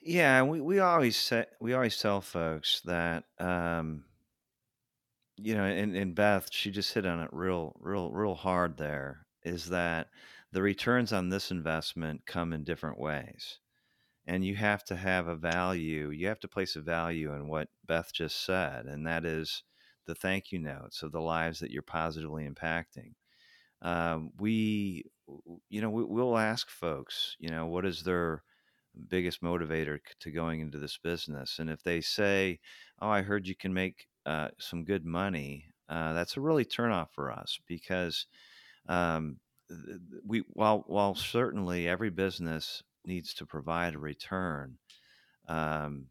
Yeah, 0.00 0.42
we, 0.42 0.60
we 0.60 0.78
always 0.78 1.16
say 1.16 1.46
we 1.60 1.74
always 1.74 1.98
tell 1.98 2.20
folks 2.20 2.80
that 2.84 3.24
um, 3.38 4.04
you 5.40 5.54
know, 5.54 5.64
and, 5.64 5.96
and 5.96 6.14
Beth, 6.14 6.48
she 6.50 6.70
just 6.70 6.92
hit 6.92 7.06
on 7.06 7.20
it 7.20 7.30
real, 7.32 7.76
real, 7.80 8.10
real 8.10 8.34
hard 8.34 8.76
there, 8.76 9.26
is 9.44 9.68
that 9.68 10.08
the 10.52 10.62
returns 10.62 11.12
on 11.12 11.28
this 11.28 11.50
investment 11.50 12.26
come 12.26 12.52
in 12.52 12.64
different 12.64 12.98
ways. 12.98 13.58
And 14.26 14.44
you 14.44 14.56
have 14.56 14.84
to 14.86 14.96
have 14.96 15.26
a 15.26 15.36
value, 15.36 16.10
you 16.10 16.26
have 16.26 16.40
to 16.40 16.48
place 16.48 16.76
a 16.76 16.82
value 16.82 17.32
in 17.34 17.48
what 17.48 17.68
Beth 17.86 18.12
just 18.12 18.44
said, 18.44 18.84
and 18.84 19.06
that 19.06 19.24
is 19.24 19.62
the 20.08 20.16
thank 20.16 20.50
you 20.50 20.58
notes 20.58 21.04
of 21.04 21.12
the 21.12 21.20
lives 21.20 21.60
that 21.60 21.70
you're 21.70 21.82
positively 21.82 22.48
impacting. 22.48 23.12
Um, 23.82 24.30
we, 24.40 25.04
you 25.68 25.80
know, 25.80 25.90
we, 25.90 26.02
we'll 26.02 26.38
ask 26.38 26.70
folks, 26.70 27.36
you 27.38 27.50
know, 27.50 27.66
what 27.66 27.86
is 27.86 28.02
their 28.02 28.42
biggest 29.08 29.42
motivator 29.42 30.00
to 30.20 30.30
going 30.32 30.60
into 30.60 30.78
this 30.78 30.98
business? 30.98 31.58
And 31.60 31.70
if 31.70 31.82
they 31.84 32.00
say, 32.00 32.58
"Oh, 33.00 33.08
I 33.08 33.22
heard 33.22 33.46
you 33.46 33.54
can 33.54 33.72
make 33.72 34.08
uh, 34.26 34.48
some 34.58 34.84
good 34.84 35.04
money," 35.04 35.66
uh, 35.88 36.14
that's 36.14 36.36
a 36.36 36.40
really 36.40 36.64
turnoff 36.64 37.10
for 37.12 37.30
us 37.30 37.60
because 37.68 38.26
um, 38.88 39.38
we, 40.24 40.42
while 40.48 40.84
while 40.86 41.14
certainly 41.14 41.86
every 41.86 42.10
business 42.10 42.82
needs 43.04 43.34
to 43.34 43.46
provide 43.46 43.94
a 43.94 43.98
return, 43.98 44.78
um, 45.48 46.06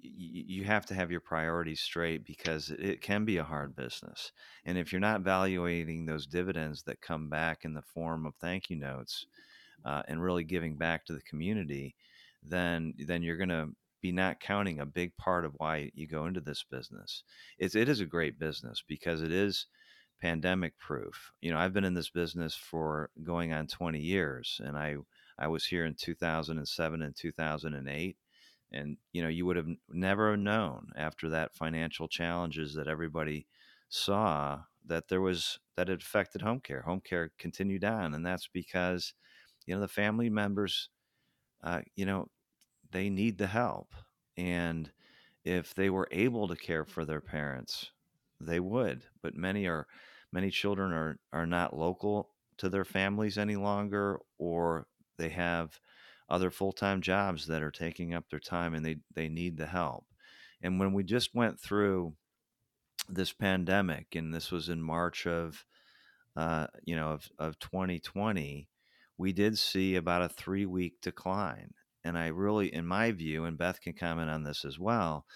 you 0.00 0.64
have 0.64 0.86
to 0.86 0.94
have 0.94 1.10
your 1.10 1.20
priorities 1.20 1.80
straight 1.80 2.24
because 2.24 2.70
it 2.70 3.00
can 3.00 3.24
be 3.24 3.38
a 3.38 3.44
hard 3.44 3.74
business. 3.74 4.32
And 4.64 4.78
if 4.78 4.92
you're 4.92 5.00
not 5.00 5.20
evaluating 5.20 6.06
those 6.06 6.26
dividends 6.26 6.82
that 6.84 7.00
come 7.00 7.28
back 7.28 7.64
in 7.64 7.74
the 7.74 7.82
form 7.82 8.26
of 8.26 8.34
thank 8.36 8.70
you 8.70 8.76
notes 8.76 9.26
uh, 9.84 10.02
and 10.06 10.22
really 10.22 10.44
giving 10.44 10.76
back 10.76 11.04
to 11.06 11.12
the 11.12 11.22
community, 11.22 11.94
then 12.42 12.94
then 12.98 13.22
you're 13.22 13.36
going 13.36 13.48
to 13.48 13.68
be 14.00 14.12
not 14.12 14.40
counting 14.40 14.80
a 14.80 14.86
big 14.86 15.16
part 15.16 15.44
of 15.44 15.54
why 15.56 15.90
you 15.94 16.06
go 16.08 16.26
into 16.26 16.40
this 16.40 16.64
business. 16.70 17.22
It's 17.58 17.74
it 17.74 17.88
is 17.88 18.00
a 18.00 18.06
great 18.06 18.38
business 18.38 18.82
because 18.86 19.22
it 19.22 19.32
is 19.32 19.66
pandemic 20.20 20.78
proof. 20.78 21.32
You 21.40 21.52
know, 21.52 21.58
I've 21.58 21.72
been 21.72 21.84
in 21.84 21.94
this 21.94 22.10
business 22.10 22.54
for 22.54 23.10
going 23.22 23.52
on 23.52 23.66
20 23.66 23.98
years 23.98 24.60
and 24.64 24.76
I 24.76 24.96
I 25.38 25.48
was 25.48 25.66
here 25.66 25.86
in 25.86 25.94
2007 25.94 27.02
and 27.02 27.16
2008 27.16 28.16
and 28.72 28.96
you 29.12 29.22
know 29.22 29.28
you 29.28 29.46
would 29.46 29.56
have 29.56 29.68
never 29.90 30.36
known 30.36 30.90
after 30.96 31.28
that 31.30 31.54
financial 31.54 32.08
challenges 32.08 32.74
that 32.74 32.88
everybody 32.88 33.46
saw 33.88 34.62
that 34.86 35.08
there 35.08 35.20
was 35.20 35.58
that 35.76 35.88
it 35.88 36.02
affected 36.02 36.42
home 36.42 36.60
care. 36.60 36.82
Home 36.82 37.00
care 37.00 37.30
continued 37.38 37.84
on 37.84 38.14
and 38.14 38.24
that's 38.26 38.48
because 38.48 39.14
you 39.66 39.74
know 39.74 39.80
the 39.80 39.88
family 39.88 40.30
members 40.30 40.88
uh, 41.62 41.82
you 41.96 42.06
know 42.06 42.28
they 42.90 43.10
need 43.10 43.38
the 43.38 43.46
help 43.46 43.94
and 44.36 44.92
if 45.44 45.74
they 45.74 45.90
were 45.90 46.08
able 46.10 46.48
to 46.48 46.56
care 46.56 46.84
for 46.84 47.04
their 47.04 47.20
parents 47.20 47.90
they 48.40 48.60
would 48.60 49.04
but 49.22 49.34
many 49.34 49.66
are 49.66 49.86
many 50.32 50.50
children 50.50 50.92
are 50.92 51.18
are 51.32 51.46
not 51.46 51.76
local 51.76 52.30
to 52.58 52.68
their 52.68 52.84
families 52.84 53.38
any 53.38 53.56
longer 53.56 54.18
or 54.38 54.86
they 55.18 55.28
have 55.28 55.78
other 56.32 56.50
full-time 56.50 57.02
jobs 57.02 57.46
that 57.46 57.62
are 57.62 57.70
taking 57.70 58.14
up 58.14 58.24
their 58.30 58.40
time 58.40 58.74
and 58.74 58.84
they 58.84 58.96
they 59.14 59.28
need 59.28 59.58
the 59.58 59.66
help. 59.66 60.06
And 60.62 60.80
when 60.80 60.94
we 60.94 61.04
just 61.04 61.34
went 61.34 61.60
through 61.60 62.14
this 63.08 63.32
pandemic 63.32 64.14
and 64.16 64.32
this 64.32 64.50
was 64.50 64.68
in 64.70 64.80
march 64.80 65.26
of 65.26 65.64
uh, 66.34 66.68
you 66.84 66.96
know 66.96 67.10
of, 67.10 67.28
of 67.38 67.58
2020 67.58 68.68
we 69.18 69.32
did 69.32 69.58
see 69.58 69.94
about 69.94 70.22
a 70.22 70.28
three 70.28 70.64
week 70.66 70.94
decline. 71.02 71.74
And 72.02 72.16
i 72.18 72.28
really 72.28 72.74
in 72.74 72.86
my 72.86 73.12
view 73.12 73.44
and 73.44 73.58
beth 73.58 73.80
can 73.82 73.92
comment 73.92 74.30
on 74.30 74.42
this 74.42 74.64
as 74.64 74.78
well 74.78 75.26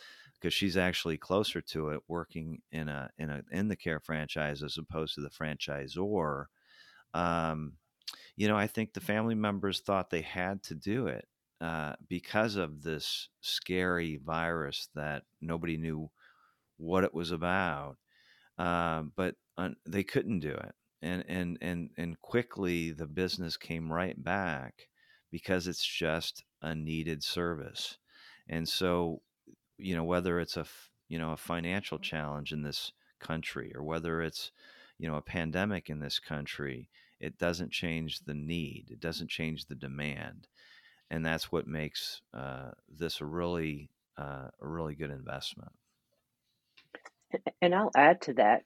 because 0.40 0.54
she's 0.54 0.78
actually 0.78 1.18
closer 1.18 1.60
to 1.60 1.90
it 1.90 2.00
working 2.08 2.62
in 2.72 2.88
a 2.88 3.10
in 3.18 3.28
a 3.28 3.42
in 3.52 3.68
the 3.68 3.76
care 3.76 4.00
franchise 4.00 4.62
as 4.62 4.78
opposed 4.78 5.14
to 5.14 5.20
the 5.20 5.30
franchisor 5.30 6.46
um, 7.12 7.74
you 8.36 8.48
know, 8.48 8.56
I 8.56 8.66
think 8.66 8.92
the 8.92 9.00
family 9.00 9.34
members 9.34 9.80
thought 9.80 10.10
they 10.10 10.22
had 10.22 10.62
to 10.64 10.74
do 10.74 11.06
it 11.06 11.26
uh, 11.60 11.94
because 12.08 12.56
of 12.56 12.82
this 12.82 13.28
scary 13.40 14.20
virus 14.24 14.88
that 14.94 15.22
nobody 15.40 15.76
knew 15.76 16.10
what 16.76 17.04
it 17.04 17.14
was 17.14 17.30
about. 17.30 17.96
Uh, 18.58 19.04
but 19.16 19.34
they 19.86 20.02
couldn't 20.02 20.40
do 20.40 20.52
it, 20.52 20.74
and 21.02 21.24
and 21.28 21.58
and 21.60 21.90
and 21.98 22.20
quickly 22.22 22.90
the 22.90 23.06
business 23.06 23.56
came 23.56 23.92
right 23.92 24.22
back 24.22 24.88
because 25.30 25.66
it's 25.66 25.84
just 25.84 26.42
a 26.62 26.74
needed 26.74 27.22
service, 27.22 27.98
and 28.48 28.66
so 28.66 29.20
you 29.78 29.94
know 29.94 30.04
whether 30.04 30.40
it's 30.40 30.56
a 30.56 30.64
you 31.08 31.18
know 31.18 31.32
a 31.32 31.36
financial 31.36 31.98
challenge 31.98 32.52
in 32.52 32.62
this 32.62 32.92
country 33.20 33.72
or 33.74 33.82
whether 33.82 34.22
it's 34.22 34.50
you 34.98 35.08
know 35.08 35.16
a 35.16 35.22
pandemic 35.22 35.90
in 35.90 36.00
this 36.00 36.18
country 36.18 36.88
it 37.20 37.38
doesn't 37.38 37.72
change 37.72 38.20
the 38.20 38.34
need, 38.34 38.86
it 38.90 39.00
doesn't 39.00 39.30
change 39.30 39.66
the 39.66 39.74
demand, 39.74 40.48
and 41.10 41.24
that's 41.24 41.50
what 41.50 41.66
makes 41.66 42.20
uh, 42.34 42.70
this 42.88 43.20
a 43.20 43.24
really 43.24 43.90
uh, 44.18 44.48
a 44.60 44.66
really 44.66 44.94
good 44.94 45.10
investment. 45.10 45.72
And 47.60 47.74
I'll 47.74 47.90
add 47.96 48.22
to 48.22 48.34
that. 48.34 48.62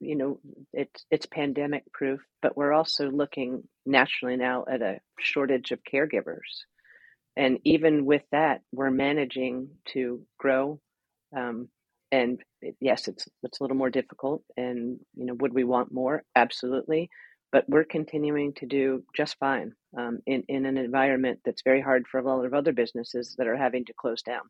You 0.00 0.16
know, 0.16 0.40
it's 0.72 1.04
it's 1.10 1.26
pandemic 1.26 1.84
proof, 1.92 2.20
but 2.40 2.56
we're 2.56 2.72
also 2.72 3.10
looking 3.10 3.68
nationally 3.84 4.36
now 4.36 4.64
at 4.70 4.80
a 4.80 5.00
shortage 5.18 5.72
of 5.72 5.80
caregivers, 5.84 6.64
and 7.36 7.58
even 7.64 8.06
with 8.06 8.22
that, 8.32 8.62
we're 8.72 8.90
managing 8.90 9.68
to 9.88 10.22
grow. 10.38 10.80
Um, 11.36 11.68
and 12.10 12.40
yes, 12.80 13.08
it's 13.08 13.28
it's 13.42 13.60
a 13.60 13.62
little 13.62 13.76
more 13.76 13.90
difficult. 13.90 14.42
And 14.56 15.00
you 15.14 15.26
know, 15.26 15.34
would 15.40 15.52
we 15.52 15.64
want 15.64 15.92
more? 15.92 16.24
Absolutely 16.34 17.10
but 17.52 17.68
we're 17.68 17.84
continuing 17.84 18.52
to 18.54 18.66
do 18.66 19.02
just 19.16 19.36
fine 19.38 19.72
um, 19.98 20.20
in, 20.26 20.44
in 20.48 20.66
an 20.66 20.76
environment 20.76 21.40
that's 21.44 21.62
very 21.62 21.80
hard 21.80 22.06
for 22.06 22.18
a 22.18 22.24
lot 22.24 22.44
of 22.44 22.54
other 22.54 22.72
businesses 22.72 23.34
that 23.38 23.48
are 23.48 23.56
having 23.56 23.84
to 23.86 23.92
close 23.92 24.22
down. 24.22 24.42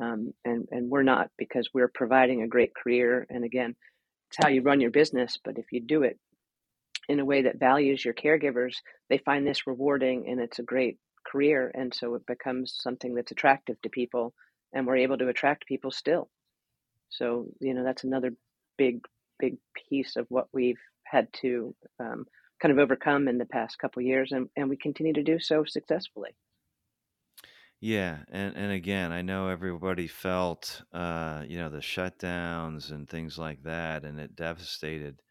Um, 0.00 0.32
and, 0.44 0.66
and 0.70 0.88
we're 0.88 1.02
not 1.02 1.30
because 1.36 1.68
we're 1.74 1.90
providing 1.92 2.42
a 2.42 2.48
great 2.48 2.74
career. 2.74 3.26
And 3.28 3.44
again, 3.44 3.74
it's 4.28 4.38
how 4.42 4.48
you 4.48 4.62
run 4.62 4.80
your 4.80 4.90
business. 4.90 5.38
But 5.44 5.58
if 5.58 5.66
you 5.72 5.80
do 5.80 6.04
it 6.04 6.18
in 7.08 7.20
a 7.20 7.24
way 7.24 7.42
that 7.42 7.58
values 7.58 8.04
your 8.04 8.14
caregivers, 8.14 8.76
they 9.08 9.18
find 9.18 9.46
this 9.46 9.66
rewarding 9.66 10.28
and 10.28 10.40
it's 10.40 10.60
a 10.60 10.64
great 10.64 10.98
career. 11.26 11.70
And 11.74 11.92
so 11.92 12.14
it 12.14 12.26
becomes 12.26 12.78
something 12.80 13.14
that's 13.14 13.32
attractive 13.32 13.80
to 13.82 13.88
people. 13.90 14.32
And 14.72 14.86
we're 14.86 14.98
able 14.98 15.18
to 15.18 15.28
attract 15.28 15.66
people 15.66 15.90
still. 15.90 16.30
So, 17.08 17.46
you 17.60 17.74
know, 17.74 17.82
that's 17.82 18.04
another 18.04 18.30
big, 18.78 19.00
big 19.40 19.56
piece 19.74 20.14
of 20.14 20.26
what 20.28 20.46
we've 20.52 20.78
had 21.10 21.32
to 21.42 21.74
um, 21.98 22.26
kind 22.60 22.72
of 22.72 22.78
overcome 22.78 23.28
in 23.28 23.38
the 23.38 23.46
past 23.46 23.78
couple 23.78 24.02
years, 24.02 24.32
and, 24.32 24.48
and 24.56 24.68
we 24.70 24.76
continue 24.76 25.12
to 25.14 25.22
do 25.22 25.38
so 25.40 25.64
successfully. 25.64 26.36
Yeah, 27.80 28.24
and 28.28 28.54
and 28.56 28.72
again, 28.72 29.10
I 29.12 29.22
know 29.22 29.48
everybody 29.48 30.06
felt, 30.06 30.82
uh, 30.92 31.44
you 31.48 31.56
know, 31.58 31.70
the 31.70 31.78
shutdowns 31.78 32.90
and 32.90 33.08
things 33.08 33.38
like 33.38 33.62
that, 33.62 34.04
and 34.04 34.20
it 34.20 34.36
devastated 34.36 35.22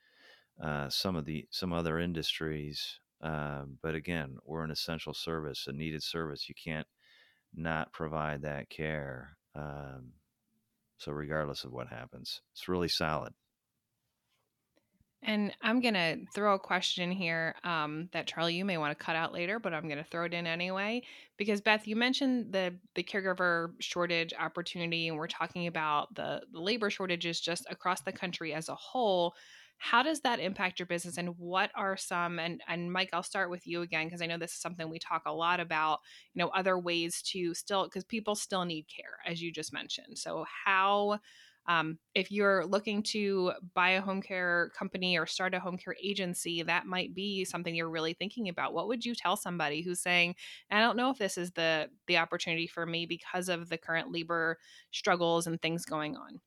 uh, 0.62 0.90
some 0.90 1.16
of 1.16 1.26
the 1.26 1.48
some 1.52 1.74
other 1.74 2.00
industries. 2.00 3.00
Um, 3.22 3.80
but 3.82 3.96
again, 3.96 4.38
we're 4.46 4.64
an 4.66 4.72
essential 4.72 5.14
service, 5.14 5.68
a 5.68 5.74
needed 5.74 6.04
service. 6.04 6.50
You 6.50 6.56
can't 6.56 6.88
not 7.54 7.94
provide 7.94 8.44
that 8.44 8.70
care. 8.70 9.38
Um, 9.56 10.14
so 10.98 11.12
regardless 11.14 11.64
of 11.66 11.72
what 11.74 11.90
happens, 11.90 12.42
it's 12.54 12.68
really 12.70 12.90
solid. 12.90 13.34
And 15.22 15.54
I'm 15.62 15.82
going 15.82 15.96
to 15.96 16.20
throw 16.34 16.54
a 16.56 16.60
question 16.60 17.12
here 17.12 17.56
um, 17.66 18.08
that 18.14 18.26
Charlie, 18.26 18.56
you 18.56 18.64
may 18.64 18.78
want 18.78 18.98
to 18.98 19.04
cut 19.04 19.18
out 19.18 19.34
later, 19.34 19.60
but 19.60 19.74
I'm 19.74 19.84
going 19.88 19.98
to 19.98 20.10
throw 20.10 20.26
it 20.26 20.34
in 20.34 20.48
anyway. 20.48 21.04
Because 21.38 21.60
Beth, 21.60 21.88
you 21.88 21.96
mentioned 21.98 22.54
the 22.54 22.76
the 22.96 23.04
caregiver 23.04 23.74
shortage 23.80 24.34
opportunity, 24.40 25.10
and 25.10 25.18
we're 25.18 25.28
talking 25.28 25.68
about 25.68 26.16
the, 26.16 26.42
the 26.54 26.60
labor 26.60 26.90
shortages 26.90 27.42
just 27.42 27.66
across 27.70 28.02
the 28.02 28.14
country 28.14 28.54
as 28.54 28.70
a 28.70 28.76
whole. 28.76 29.34
How 29.78 30.04
does 30.04 30.22
that 30.22 30.40
impact 30.40 30.80
your 30.80 30.86
business, 30.86 31.18
and 31.18 31.38
what 31.38 31.72
are 31.76 31.98
some? 31.98 32.40
And 32.40 32.62
and 32.68 32.92
Mike, 32.92 33.10
I'll 33.12 33.24
start 33.24 33.50
with 33.50 33.68
you 33.68 33.82
again 33.82 34.08
because 34.08 34.22
I 34.22 34.26
know 34.26 34.38
this 34.38 34.54
is 34.54 34.62
something 34.62 34.90
we 34.90 35.00
talk 35.00 35.24
a 35.26 35.34
lot 35.34 35.60
about. 35.60 36.00
You 36.34 36.40
know, 36.40 36.50
other 36.50 36.80
ways 36.80 37.22
to 37.34 37.54
still 37.54 37.84
because 37.84 38.06
people 38.06 38.36
still 38.36 38.64
need 38.64 38.86
care, 38.94 39.18
as 39.26 39.42
you 39.42 39.52
just 39.52 39.74
mentioned. 39.74 40.18
So 40.18 40.46
how 40.66 41.20
um, 41.70 42.00
if 42.16 42.32
you're 42.32 42.66
looking 42.66 43.04
to 43.04 43.54
buy 43.76 43.92
a 43.92 44.02
home 44.02 44.22
care 44.22 44.72
company 44.76 45.18
or 45.18 45.26
start 45.26 45.54
a 45.56 45.60
home 45.62 45.78
care 45.78 45.96
agency, 46.04 46.64
that 46.64 46.88
might 46.88 47.14
be 47.16 47.46
something 47.46 47.76
you're 47.76 47.90
really 47.90 48.14
thinking 48.14 48.50
about. 48.50 48.74
What 48.74 48.90
would 48.90 49.06
you 49.06 49.16
tell 49.16 49.38
somebody 49.38 49.82
who's 49.82 50.02
saying, 50.02 50.36
"I 50.72 50.82
don't 50.82 50.98
know 50.98 51.12
if 51.12 51.20
this 51.20 51.38
is 51.38 51.54
the 51.54 51.92
the 52.08 52.18
opportunity 52.18 52.68
for 52.68 52.86
me 52.86 53.06
because 53.06 53.50
of 53.50 53.70
the 53.70 53.78
current 53.78 54.12
labor 54.12 54.60
struggles 54.92 55.48
and 55.48 55.62
things 55.62 55.86
going 55.86 56.18
on"? 56.18 56.42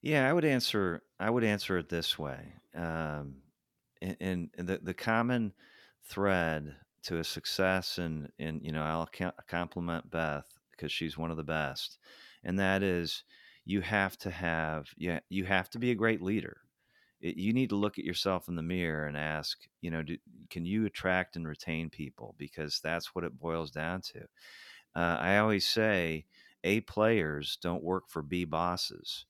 Yeah, 0.00 0.28
I 0.28 0.32
would 0.32 0.44
answer. 0.44 1.02
I 1.18 1.30
would 1.30 1.44
answer 1.44 1.78
it 1.78 1.88
this 1.88 2.18
way. 2.18 2.54
Um, 2.74 3.42
and, 4.00 4.50
and 4.54 4.68
the 4.68 4.78
the 4.78 4.94
common 4.94 5.54
thread 6.04 6.76
to 7.02 7.18
a 7.18 7.24
success, 7.24 7.98
and 7.98 8.32
and 8.38 8.64
you 8.64 8.72
know, 8.72 8.82
I'll 8.82 9.08
compliment 9.46 10.10
Beth 10.10 10.48
because 10.70 10.92
she's 10.92 11.18
one 11.18 11.30
of 11.30 11.36
the 11.36 11.44
best, 11.44 11.98
and 12.44 12.58
that 12.58 12.82
is 12.82 13.24
you 13.68 13.82
have 13.82 14.16
to 14.16 14.30
have 14.30 14.86
yeah 14.96 15.20
you 15.28 15.44
have 15.44 15.68
to 15.68 15.78
be 15.78 15.90
a 15.90 15.94
great 15.94 16.22
leader. 16.22 16.56
It, 17.20 17.36
you 17.36 17.52
need 17.52 17.68
to 17.68 17.76
look 17.76 17.98
at 17.98 18.04
yourself 18.04 18.48
in 18.48 18.56
the 18.56 18.62
mirror 18.62 19.06
and 19.06 19.16
ask 19.16 19.58
you 19.82 19.90
know 19.90 20.02
do, 20.02 20.16
can 20.48 20.64
you 20.64 20.86
attract 20.86 21.36
and 21.36 21.46
retain 21.46 21.90
people? 21.90 22.34
because 22.38 22.80
that's 22.82 23.14
what 23.14 23.24
it 23.24 23.38
boils 23.38 23.70
down 23.70 24.00
to. 24.00 24.20
Uh, 24.96 25.18
i 25.20 25.36
always 25.36 25.68
say 25.68 26.24
a 26.64 26.80
players 26.80 27.58
don't 27.62 27.84
work 27.84 28.04
for 28.08 28.22
b 28.22 28.44
bosses. 28.44 29.26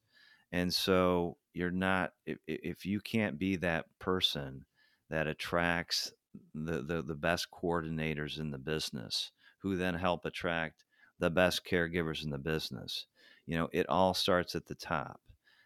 And 0.52 0.72
so 0.72 1.36
you're 1.52 1.72
not 1.72 2.12
if, 2.24 2.38
if 2.46 2.86
you 2.86 3.00
can't 3.00 3.38
be 3.38 3.56
that 3.56 3.86
person 3.98 4.64
that 5.10 5.26
attracts 5.26 6.12
the, 6.54 6.82
the 6.82 7.02
the 7.02 7.16
best 7.16 7.48
coordinators 7.50 8.38
in 8.38 8.52
the 8.52 8.58
business 8.58 9.32
who 9.62 9.76
then 9.76 9.94
help 9.94 10.24
attract 10.24 10.84
the 11.18 11.30
best 11.30 11.64
caregivers 11.64 12.22
in 12.22 12.30
the 12.30 12.38
business 12.38 13.06
you 13.48 13.56
know, 13.56 13.68
it 13.72 13.88
all 13.88 14.12
starts 14.12 14.54
at 14.54 14.66
the 14.66 14.74
top. 14.74 15.20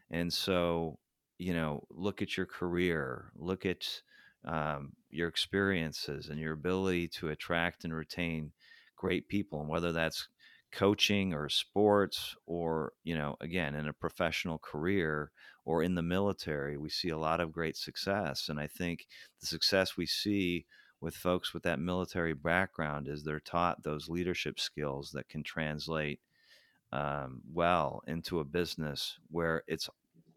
And 0.09 0.33
so, 0.33 0.99
you 1.39 1.53
know, 1.53 1.85
look 1.91 2.23
at 2.23 2.37
your 2.37 2.47
career, 2.47 3.33
look 3.35 3.67
at 3.67 3.85
um, 4.45 4.93
your 5.11 5.27
experiences 5.27 6.29
and 6.29 6.39
your 6.39 6.53
ability 6.53 7.09
to 7.09 7.31
attract 7.31 7.83
and 7.83 7.93
retain 7.93 8.53
great 8.97 9.27
people, 9.27 9.61
and 9.61 9.69
whether 9.69 9.91
that's 9.91 10.29
coaching 10.71 11.35
or 11.35 11.49
sports 11.49 12.35
or 12.47 12.93
you 13.05 13.15
know 13.15 13.37
again 13.43 13.75
in 13.75 13.89
a 13.89 13.93
professional 13.93 14.59
career 14.59 15.31
or 15.67 15.83
in 15.83 15.95
the 15.95 16.03
military 16.03 16.79
we 16.79 16.89
see 16.89 17.11
a 17.11 17.19
lot 17.19 17.43
of 17.43 17.53
great 17.53 17.77
success 17.77 18.49
and 18.49 18.59
i 18.59 18.67
think 18.67 19.07
the 19.39 19.47
success 19.47 19.99
we 19.99 20.07
see 20.07 20.65
with 20.99 21.15
folks 21.15 21.53
with 21.53 21.63
that 21.63 21.79
military 21.79 22.33
background 22.33 23.07
is 23.07 23.23
they're 23.23 23.39
taught 23.39 23.83
those 23.83 24.09
leadership 24.09 24.59
skills 24.59 25.11
that 25.13 25.29
can 25.29 25.43
translate 25.43 26.21
um, 26.93 27.41
well 27.53 28.03
into 28.07 28.41
a 28.41 28.45
business 28.45 29.19
where 29.31 29.63
it's 29.67 29.89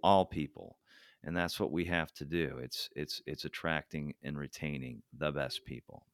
all 0.04 0.26
people 0.26 0.78
and 1.26 1.36
that's 1.36 1.60
what 1.60 1.72
we 1.72 1.86
have 1.86 2.14
to 2.14 2.26
do. 2.26 2.60
It's 2.62 2.90
it's 2.96 3.22
it's 3.26 3.46
attracting 3.46 4.14
and 4.24 4.38
retaining 4.38 5.02
the 5.18 5.32
best 5.32 5.66
people. 5.66 6.06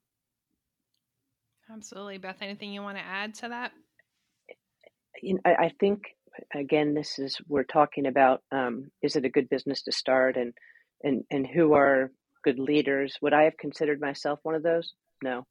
Absolutely. 1.71 2.17
Beth 2.17 2.38
anything 2.41 2.71
you 2.71 2.82
want 2.82 2.97
to 2.97 3.04
add 3.04 3.36
to 3.36 3.49
that? 3.49 3.71
You 5.21 5.36
know, 5.36 5.41
I, 5.45 5.65
I 5.65 5.71
think 5.80 6.15
again 6.56 6.93
this 6.93 7.19
is 7.19 7.38
we're 7.47 7.63
talking 7.63 8.08
about 8.08 8.41
um, 8.51 8.89
is 9.01 9.17
it 9.17 9.25
a 9.25 9.30
good 9.30 9.49
business 9.49 9.84
to 9.84 9.91
start 9.91 10.38
and 10.38 10.54
and 11.04 11.25
and 11.30 11.45
who 11.45 11.73
are 11.73 12.10
good 12.43 12.58
leaders? 12.58 13.17
Would 13.21 13.34
i 13.34 13.43
have 13.43 13.58
considered 13.58 13.99
myself 13.99 14.39
one 14.43 14.56
of 14.56 14.63
those? 14.63 14.93
No. 15.21 15.45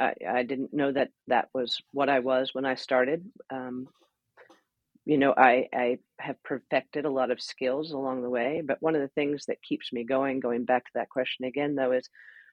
I, 0.00 0.14
I 0.26 0.42
didn't 0.42 0.72
know 0.72 0.90
that 0.90 1.10
that 1.28 1.50
was 1.52 1.78
what 1.92 2.08
I 2.08 2.20
was 2.20 2.54
when 2.54 2.64
I 2.64 2.76
started. 2.76 3.26
Um, 3.50 3.88
you 5.04 5.18
know, 5.18 5.34
I, 5.36 5.66
I 5.74 5.98
have 6.20 6.42
perfected 6.44 7.04
a 7.04 7.10
lot 7.10 7.30
of 7.30 7.40
skills 7.40 7.92
along 7.92 8.22
the 8.22 8.30
way. 8.30 8.62
But 8.64 8.78
one 8.80 8.94
of 8.94 9.02
the 9.02 9.08
things 9.08 9.46
that 9.46 9.62
keeps 9.62 9.92
me 9.92 10.04
going, 10.04 10.40
going 10.40 10.64
back 10.64 10.84
to 10.84 10.90
that 10.94 11.08
question 11.10 11.44
again, 11.44 11.74
though, 11.74 11.92
is 11.92 12.08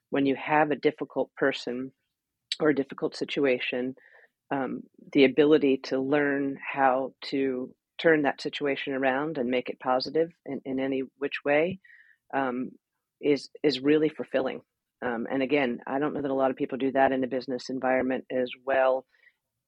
when 0.09 0.25
you 0.25 0.35
have 0.35 0.71
a 0.71 0.75
difficult 0.75 1.29
person 1.35 1.91
or 2.59 2.69
a 2.69 2.75
difficult 2.75 3.15
situation, 3.15 3.95
um, 4.51 4.81
the 5.13 5.25
ability 5.25 5.77
to 5.83 5.99
learn 5.99 6.57
how 6.73 7.13
to 7.25 7.73
turn 7.99 8.23
that 8.23 8.41
situation 8.41 8.93
around 8.93 9.37
and 9.37 9.49
make 9.49 9.69
it 9.69 9.79
positive 9.79 10.29
in, 10.45 10.61
in 10.65 10.79
any 10.79 11.03
which 11.19 11.43
way 11.45 11.79
um, 12.33 12.71
is 13.21 13.49
is 13.63 13.79
really 13.79 14.09
fulfilling. 14.09 14.61
Um, 15.05 15.27
and 15.31 15.43
again, 15.43 15.79
I 15.87 15.99
don't 15.99 16.13
know 16.13 16.21
that 16.21 16.31
a 16.31 16.33
lot 16.33 16.51
of 16.51 16.57
people 16.57 16.77
do 16.77 16.91
that 16.93 17.11
in 17.11 17.23
a 17.23 17.27
business 17.27 17.69
environment 17.69 18.25
as 18.31 18.49
well 18.65 19.05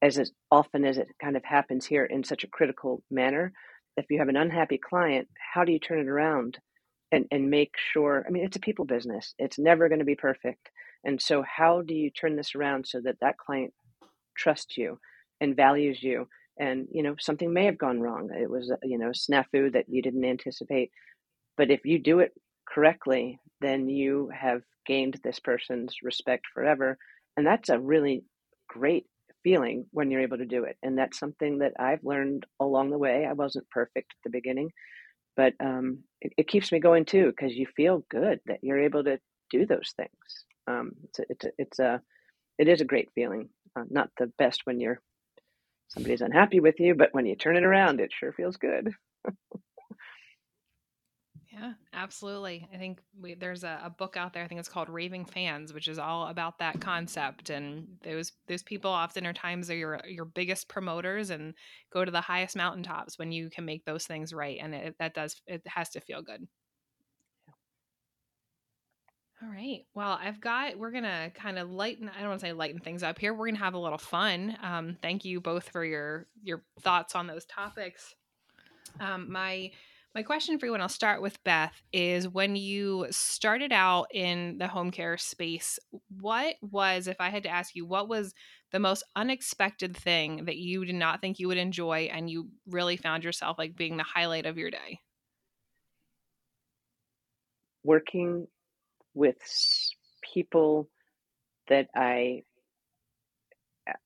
as, 0.02 0.18
as 0.18 0.32
often 0.50 0.86
as 0.86 0.98
it 0.98 1.08
kind 1.22 1.38
of 1.38 1.44
happens 1.44 1.86
here 1.86 2.06
in 2.06 2.24
such 2.24 2.44
a 2.44 2.48
critical 2.48 3.04
manner. 3.12 3.54
If 3.98 4.06
you 4.10 4.20
have 4.20 4.30
an 4.30 4.38
unhappy 4.38 4.78
client, 4.78 5.28
how 5.54 5.64
do 5.64 5.72
you 5.72 5.80
turn 5.80 6.00
it 6.00 6.08
around 6.08 6.58
and, 7.12 7.26
and 7.32 7.50
make 7.50 7.74
sure? 7.94 8.26
I 8.28 8.32
mean, 8.32 8.44
it's 8.44 8.58
a 8.58 8.62
people 8.62 8.86
business, 8.86 9.34
it's 9.38 9.60
never 9.60 9.90
going 9.90 10.00
to 10.00 10.06
be 10.06 10.16
perfect. 10.16 10.70
And 11.04 11.22
so, 11.22 11.44
how 11.44 11.82
do 11.82 11.94
you 11.94 12.10
turn 12.12 12.36
this 12.36 12.56
around 12.56 12.88
so 12.88 13.02
that 13.02 13.20
that 13.22 13.38
client 13.38 13.74
trusts 14.38 14.78
you 14.78 15.00
and 15.40 15.56
values 15.56 16.02
you? 16.02 16.28
And, 16.60 16.88
you 16.92 17.02
know, 17.02 17.16
something 17.20 17.52
may 17.52 17.66
have 17.66 17.78
gone 17.78 18.02
wrong. 18.02 18.30
It 18.40 18.50
was, 18.50 18.72
uh, 18.72 18.76
you 18.84 18.98
know, 18.98 19.10
snafu 19.10 19.74
that 19.74 19.86
you 19.88 20.02
didn't 20.02 20.26
anticipate. 20.26 20.92
But 21.58 21.72
if 21.72 21.86
you 21.86 21.98
do 21.98 22.20
it 22.20 22.34
correctly, 22.68 23.40
then 23.62 23.90
you 23.90 24.30
have 24.34 24.62
gained 24.86 25.20
this 25.24 25.40
person's 25.40 25.98
respect 26.04 26.46
forever. 26.54 26.98
And 27.36 27.46
that's 27.46 27.70
a 27.70 27.80
really 27.80 28.24
great 28.68 29.06
feeling 29.44 29.86
when 29.92 30.12
you're 30.12 30.22
able 30.22 30.38
to 30.38 30.46
do 30.46 30.64
it. 30.66 30.78
And 30.84 30.98
that's 30.98 31.20
something 31.20 31.60
that 31.60 31.74
I've 31.80 32.04
learned 32.04 32.46
along 32.60 32.92
the 32.92 32.98
way. 32.98 33.26
I 33.26 33.34
wasn't 33.34 33.70
perfect 33.70 34.12
at 34.12 34.24
the 34.24 34.30
beginning, 34.30 34.72
but 35.36 35.54
um, 35.60 36.00
it, 36.22 36.34
it, 36.38 36.48
keeps 36.48 36.72
me 36.72 36.80
going 36.80 37.06
too 37.06 37.28
because 37.28 37.56
you 37.56 37.68
feel 37.76 38.04
good 38.10 38.40
that 38.46 38.60
you're 38.62 38.80
able 38.80 39.04
to 39.04 39.20
do 39.50 39.66
those 39.66 39.94
things. 39.96 40.46
Um, 40.68 40.92
it's 41.06 41.20
a, 41.20 41.24
it's 41.30 41.46
a, 41.46 41.50
it's 41.58 41.80
a 41.80 42.02
it 42.58 42.68
is 42.68 42.82
a 42.82 42.86
great 42.86 43.10
feeling. 43.16 43.50
Uh, 43.78 43.84
not 43.90 44.10
the 44.18 44.32
best 44.38 44.62
when 44.66 44.80
you're 44.80 45.02
somebody's 45.90 46.22
unhappy 46.22 46.60
with 46.60 46.80
you, 46.80 46.96
but 46.96 47.14
when 47.14 47.26
you 47.26 47.36
turn 47.36 47.58
it 47.58 47.64
around, 47.64 48.00
it 48.00 48.12
sure 48.14 48.34
feels 48.34 48.58
good. 48.58 48.92
Yeah, 51.52 51.74
absolutely. 51.94 52.70
I 52.74 52.78
think 52.78 53.02
we, 53.20 53.34
there's 53.34 53.66
a, 53.66 53.82
a, 53.84 53.90
book 53.90 54.16
out 54.16 54.32
there. 54.32 54.42
I 54.42 54.48
think 54.48 54.60
it's 54.60 54.70
called 54.70 54.88
Raving 54.88 55.26
Fans, 55.26 55.74
which 55.74 55.90
is 55.90 56.00
all 56.00 56.28
about 56.28 56.60
that 56.60 56.80
concept. 56.80 57.50
And 57.50 57.88
those 58.04 58.32
those 58.48 58.64
people 58.64 58.90
often 58.90 59.28
are 59.28 59.34
times 59.34 59.70
are 59.70 59.76
your 59.76 60.00
your 60.08 60.24
biggest 60.24 60.70
promoters 60.70 61.30
and 61.30 61.54
go 61.92 62.06
to 62.06 62.12
the 62.12 62.22
highest 62.22 62.56
mountaintops 62.56 63.20
when 63.20 63.34
you 63.34 63.50
can 63.50 63.66
make 63.66 63.84
those 63.84 64.06
things 64.06 64.34
right. 64.34 64.60
And 64.62 64.74
it, 64.74 64.96
that 65.00 65.14
does 65.14 65.42
it 65.46 65.62
has 65.68 65.90
to 65.90 66.00
feel 66.00 66.22
good. 66.22 66.48
All 69.44 69.50
right. 69.50 69.86
Well, 69.96 70.20
I've 70.22 70.40
got, 70.40 70.78
we're 70.78 70.92
going 70.92 71.04
to 71.04 71.32
kind 71.34 71.58
of 71.58 71.72
lighten, 71.72 72.10
I 72.10 72.20
don't 72.20 72.30
want 72.30 72.42
to 72.42 72.46
say 72.46 72.54
lighten 72.54 72.80
things 72.80 73.02
up 73.02 73.18
here. 73.18 73.34
We're 73.34 73.48
going 73.48 73.56
to 73.56 73.64
have 73.64 73.74
a 73.74 73.80
little 73.80 73.98
fun. 73.98 74.56
Um, 74.62 74.98
thank 75.02 75.26
you 75.26 75.42
both 75.42 75.70
for 75.70 75.84
your, 75.84 76.28
your 76.44 76.62
thoughts 76.82 77.16
on 77.16 77.26
those 77.26 77.46
topics. 77.46 78.14
Um, 79.00 79.32
my, 79.32 79.72
my 80.14 80.24
question 80.24 80.60
for 80.60 80.66
you, 80.66 80.74
and 80.74 80.84
I'll 80.84 80.90
start 80.90 81.22
with 81.22 81.42
Beth, 81.44 81.74
is 81.94 82.28
when 82.28 82.56
you 82.56 83.08
started 83.12 83.72
out 83.72 84.08
in 84.14 84.58
the 84.58 84.68
home 84.68 84.92
care 84.92 85.18
space, 85.18 85.80
what 86.20 86.56
was, 86.62 87.08
if 87.08 87.22
I 87.22 87.30
had 87.30 87.44
to 87.44 87.50
ask 87.50 87.76
you, 87.76 87.86
what 87.86 88.10
was 88.10 88.34
the 88.72 88.80
most 88.80 89.04
unexpected 89.16 89.96
thing 89.96 90.46
that 90.46 90.58
you 90.58 90.84
did 90.84 90.96
not 90.96 91.22
think 91.22 91.40
you 91.40 91.48
would 91.48 91.58
enjoy 91.58 92.10
and 92.12 92.30
you 92.30 92.50
really 92.68 92.98
found 92.98 93.24
yourself 93.24 93.58
like 93.58 93.76
being 93.76 93.96
the 93.96 94.04
highlight 94.04 94.46
of 94.46 94.58
your 94.58 94.70
day? 94.70 95.00
Working 97.84 98.48
with 99.14 99.38
people 100.34 100.90
that 101.70 101.88
I, 101.96 102.44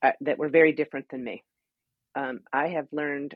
I 0.03 0.13
that 0.21 0.37
were 0.37 0.49
very 0.49 0.71
different 0.71 1.09
than 1.09 1.23
me. 1.23 1.43
Um, 2.15 2.41
I 2.53 2.67
have 2.67 2.87
learned 2.91 3.35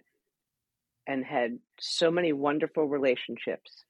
and 1.07 1.23
had 1.25 1.59
so 1.79 2.12
many 2.12 2.33
wonderful 2.33 2.85
relationships 2.85 3.83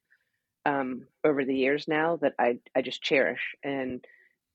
um, 0.66 1.08
over 1.24 1.46
the 1.46 1.56
years 1.56 1.88
now 1.88 2.18
that 2.18 2.34
I, 2.40 2.60
I 2.76 2.82
just 2.82 3.02
cherish. 3.02 3.56
And 3.64 4.04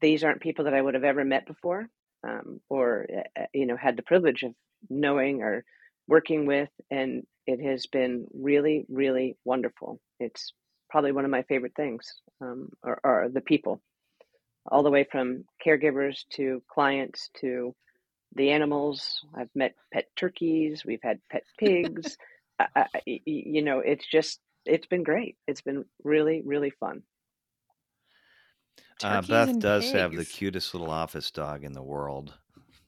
these 0.01 0.25
aren't 0.25 0.41
people 0.41 0.65
that 0.65 0.75
I 0.75 0.81
would 0.81 0.95
have 0.95 1.05
ever 1.05 1.25
met 1.25 1.47
before 1.47 1.89
um, 2.27 2.61
or, 2.69 3.07
uh, 3.39 3.45
you 3.53 3.67
know, 3.67 3.77
had 3.77 3.97
the 3.97 4.03
privilege 4.03 4.43
of 4.43 4.55
knowing 4.89 5.43
or 5.43 5.65
working 6.07 6.47
with. 6.47 6.69
And 6.91 7.27
it 7.47 7.61
has 7.63 7.87
been 7.87 8.27
really, 8.35 8.87
really 8.89 9.37
wonderful. 9.45 10.01
It's 10.21 10.53
probably 10.91 11.13
one 11.13 11.25
of 11.25 11.31
my 11.31 11.43
favorite 11.43 11.75
things 11.77 12.15
um, 12.41 12.71
are, 12.83 13.01
are 13.05 13.29
the 13.29 13.41
people, 13.41 13.81
all 14.71 14.83
the 14.83 14.91
way 14.91 15.05
from 15.11 15.45
caregivers 15.65 16.25
to 16.31 16.63
clients 16.69 17.31
to 17.41 17.75
the 18.35 18.51
animals. 18.51 19.25
I've 19.35 19.51
met 19.55 19.75
pet 19.93 20.07
turkeys. 20.17 20.85
We've 20.85 21.03
had 21.03 21.21
pet 21.31 21.45
pigs. 21.59 22.17
I, 22.59 22.87
you 23.07 23.63
know, 23.63 23.81
it's 23.81 24.07
just 24.07 24.41
it's 24.65 24.87
been 24.87 25.03
great. 25.03 25.37
It's 25.47 25.61
been 25.61 25.85
really 26.03 26.43
really 26.45 26.71
fun. 26.71 27.03
Uh, 29.03 29.23
Beth 29.23 29.59
does 29.59 29.85
pigs. 29.85 29.95
have 29.95 30.15
the 30.15 30.25
cutest 30.25 30.73
little 30.75 30.91
office 30.91 31.31
dog 31.31 31.65
in 31.65 31.73
the 31.73 31.83
world. 31.83 32.35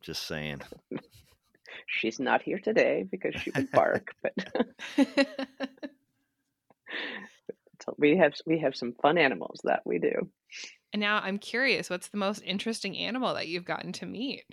Just 0.01 0.27
saying. 0.27 0.61
She's 1.87 2.19
not 2.19 2.43
here 2.43 2.59
today 2.59 3.07
because 3.11 3.35
she 3.41 3.51
would 3.55 3.71
bark, 3.71 4.15
but 4.23 4.35
we 7.97 8.17
have 8.17 8.35
we 8.47 8.59
have 8.59 8.75
some 8.75 8.95
fun 9.01 9.19
animals 9.19 9.61
that 9.65 9.83
we 9.85 9.99
do. 9.99 10.29
And 10.93 11.01
now 11.01 11.21
I'm 11.23 11.39
curious, 11.39 11.91
what's 11.91 12.09
the 12.09 12.17
most 12.17 12.43
interesting 12.45 12.97
animal 12.97 13.35
that 13.35 13.49
you've 13.49 13.65
gotten 13.65 13.93
to 13.95 14.07
meet? 14.07 14.45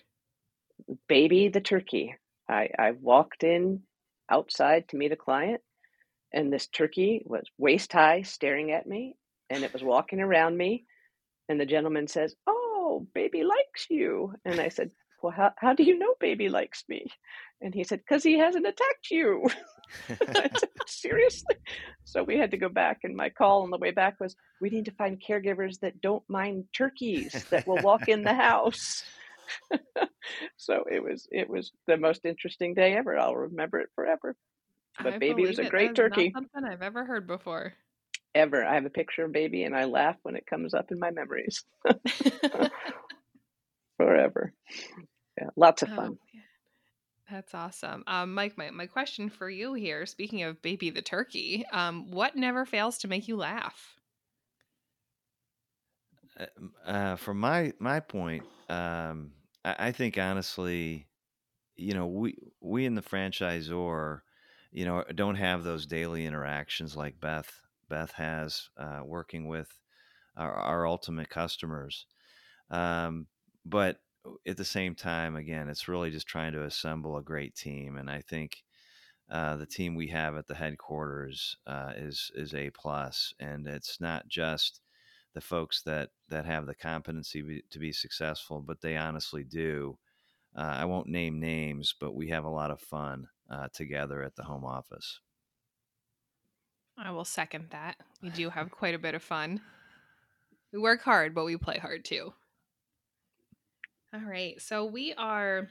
Baby 1.08 1.48
the 1.50 1.62
turkey. 1.62 2.16
I 2.50 2.70
I 2.78 2.92
walked 2.92 3.44
in 3.44 3.82
outside 4.34 4.88
to 4.90 4.98
meet 4.98 5.12
a 5.12 5.16
client, 5.28 5.62
and 6.34 6.52
this 6.52 6.68
turkey 6.68 7.22
was 7.26 7.46
waist 7.58 7.94
high 7.94 8.24
staring 8.24 8.72
at 8.72 8.88
me, 8.88 9.16
and 9.50 9.64
it 9.64 9.74
was 9.74 9.84
walking 9.84 10.20
around 10.20 10.58
me. 10.58 10.86
And 11.48 11.60
the 11.60 11.66
gentleman 11.66 12.08
says, 12.08 12.36
Oh, 12.48 13.08
baby 13.14 13.44
likes 13.44 13.86
you. 13.90 14.34
And 14.46 14.60
I 14.60 14.70
said, 14.70 14.92
Well, 15.22 15.34
how, 15.34 15.52
how 15.58 15.74
do 15.74 15.84
you 15.84 15.98
know 16.00 16.16
baby 16.20 16.50
likes 16.50 16.84
me? 16.90 17.06
And 17.62 17.74
he 17.74 17.84
said, 17.84 18.00
Because 18.00 18.24
he 18.24 18.40
hasn't 18.40 18.66
attacked 18.66 19.12
you. 19.12 19.46
said, 20.34 20.58
Seriously? 20.88 21.56
So 22.04 22.24
we 22.24 22.38
had 22.38 22.52
to 22.52 22.58
go 22.58 22.70
back, 22.70 23.00
and 23.04 23.16
my 23.16 23.30
call 23.30 23.64
on 23.64 23.70
the 23.70 23.78
way 23.78 23.92
back 23.92 24.20
was, 24.20 24.36
We 24.60 24.70
need 24.70 24.86
to 24.86 24.92
find 24.92 25.22
caregivers 25.22 25.80
that 25.82 26.02
don't 26.02 26.28
mind 26.28 26.66
turkeys 26.74 27.46
that 27.52 27.68
will 27.68 27.82
walk 27.84 28.08
in 28.08 28.24
the 28.24 28.34
house. 28.48 29.04
so 30.58 30.84
it 30.90 31.04
was 31.04 31.28
it 31.32 31.50
was 31.50 31.72
the 31.88 31.98
most 31.98 32.26
interesting 32.26 32.74
day 32.74 32.96
ever. 32.96 33.18
I'll 33.18 33.36
remember 33.36 33.80
it 33.80 33.90
forever. 33.96 34.36
But 35.02 35.14
I 35.14 35.18
baby 35.18 35.46
was 35.46 35.60
a 35.60 35.70
great 35.70 35.92
it. 35.92 35.96
turkey. 35.96 36.32
something 36.34 36.64
I've 36.64 36.82
ever 36.82 37.04
heard 37.06 37.26
before. 37.26 37.74
Ever. 38.36 38.64
I 38.64 38.76
have 38.76 38.86
a 38.86 38.90
picture 38.90 39.26
of 39.26 39.32
baby 39.32 39.64
and 39.64 39.76
I 39.76 39.86
laugh 39.86 40.18
when 40.24 40.36
it 40.36 40.46
comes 40.46 40.74
up 40.74 40.92
in 40.92 41.00
my 41.00 41.12
memories. 41.12 41.64
forever. 43.98 44.54
Yeah, 45.40 45.50
lots 45.56 45.82
of 45.82 45.90
oh, 45.92 45.96
fun. 45.96 46.18
Oh, 46.20 46.40
That's 47.30 47.54
awesome. 47.54 48.04
Um, 48.08 48.34
Mike, 48.34 48.58
my, 48.58 48.70
my 48.72 48.86
question 48.86 49.30
for 49.30 49.50
you 49.50 49.74
here, 49.74 50.06
speaking 50.06 50.44
of 50.44 50.62
baby 50.62 50.90
the 50.90 51.02
turkey, 51.02 51.66
um, 51.72 52.12
what 52.12 52.36
never 52.36 52.66
fails 52.66 53.00
to 53.00 53.08
make 53.08 53.28
you 53.28 53.36
laugh? 53.36 53.96
Uh, 56.40 56.46
uh, 56.86 57.16
from 57.16 57.40
my 57.40 57.72
my 57.80 58.00
point, 58.00 58.44
um, 58.74 59.34
I, 59.66 59.76
I 59.88 59.92
think 59.92 60.18
honestly, 60.18 61.08
you 61.76 61.94
know, 61.94 62.08
we 62.08 62.38
we 62.62 62.86
in 62.86 62.96
the 62.96 63.02
franchisor, 63.02 64.22
you 64.72 64.86
know, 64.86 65.04
don't 65.16 65.36
have 65.36 65.64
those 65.64 65.86
daily 65.88 66.26
interactions 66.26 66.96
like 66.96 67.20
Beth 67.20 67.52
Beth 67.90 68.12
has 68.14 68.70
uh, 68.78 69.02
working 69.06 69.48
with 69.48 69.80
our, 70.38 70.54
our 70.54 70.88
ultimate 70.88 71.30
customers. 71.30 72.08
Um, 72.72 73.28
but 73.66 74.00
at 74.48 74.58
the 74.58 74.66
same 74.66 74.96
time, 74.96 75.36
again, 75.36 75.70
it's 75.70 75.88
really 75.88 76.12
just 76.12 76.28
trying 76.28 76.54
to 76.54 76.64
assemble 76.66 77.18
a 77.18 77.24
great 77.24 77.56
team, 77.56 77.98
and 77.98 78.10
I 78.10 78.22
think 78.22 78.64
uh, 79.30 79.58
the 79.58 79.66
team 79.66 79.96
we 79.96 80.08
have 80.10 80.36
at 80.38 80.48
the 80.48 80.56
headquarters 80.56 81.58
uh, 81.68 81.94
is 81.98 82.32
is 82.36 82.54
a 82.56 82.72
plus, 82.72 83.34
and 83.40 83.68
it's 83.68 84.02
not 84.02 84.28
just 84.30 84.82
the 85.34 85.42
folks 85.42 85.82
that 85.84 86.10
that 86.30 86.46
have 86.46 86.66
the 86.66 86.76
competency 86.76 87.42
be, 87.42 87.64
to 87.70 87.80
be 87.80 87.92
successful, 87.92 88.62
but 88.62 88.82
they 88.82 88.98
honestly 88.98 89.44
do. 89.44 89.98
Uh, 90.56 90.62
I 90.62 90.86
won't 90.86 91.08
name 91.08 91.40
names, 91.40 91.96
but 92.00 92.16
we 92.16 92.30
have 92.30 92.46
a 92.46 92.50
lot 92.50 92.72
of 92.72 92.80
fun 92.80 93.28
uh, 93.50 93.68
together 93.74 94.22
at 94.22 94.36
the 94.36 94.44
home 94.44 94.66
office. 94.66 95.20
I 96.98 97.12
will 97.12 97.26
second 97.26 97.68
that. 97.72 97.96
We 98.22 98.30
do 98.30 98.50
have 98.50 98.70
quite 98.72 98.94
a 98.94 99.00
bit 99.00 99.16
of 99.16 99.24
fun. 99.24 99.62
We 100.72 100.80
work 100.80 101.02
hard, 101.02 101.34
but 101.34 101.46
we 101.46 101.58
play 101.58 101.78
hard 101.78 102.06
too. 102.06 102.34
All 104.14 104.22
right, 104.22 104.62
so 104.62 104.86
we 104.86 105.14
are 105.14 105.70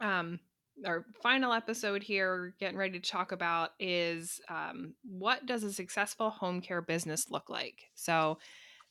um, 0.00 0.38
our 0.86 1.04
final 1.22 1.52
episode 1.52 2.02
here 2.02 2.54
getting 2.60 2.76
ready 2.76 2.98
to 2.98 3.10
talk 3.10 3.32
about 3.32 3.70
is 3.80 4.40
um, 4.48 4.94
what 5.02 5.46
does 5.46 5.64
a 5.64 5.72
successful 5.72 6.30
home 6.30 6.60
care 6.60 6.82
business 6.82 7.30
look 7.30 7.50
like 7.50 7.90
so 7.94 8.38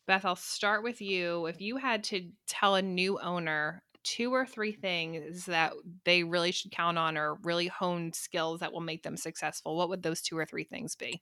Beth, 0.08 0.24
I'll 0.24 0.38
start 0.38 0.84
with 0.84 1.02
you. 1.02 1.48
If 1.48 1.60
you 1.60 1.78
had 1.78 2.04
to 2.06 2.30
tell 2.48 2.76
a 2.76 2.82
new 2.82 3.20
owner 3.20 3.84
two 4.06 4.34
or 4.34 4.46
three 4.46 4.72
things 4.72 5.46
that 5.48 5.74
they 6.06 6.24
really 6.24 6.54
should 6.54 6.72
count 6.72 6.98
on 6.98 7.17
or 7.17 7.36
really 7.43 7.67
honed 7.67 8.15
skills 8.15 8.62
that 8.62 8.72
will 8.72 8.80
make 8.80 9.04
them 9.04 9.17
successful, 9.17 9.76
what 9.76 9.89
would 9.89 10.02
those 10.02 10.22
two 10.22 10.38
or 10.38 10.46
three 10.46 10.63
things 10.63 10.96
be? 10.96 11.22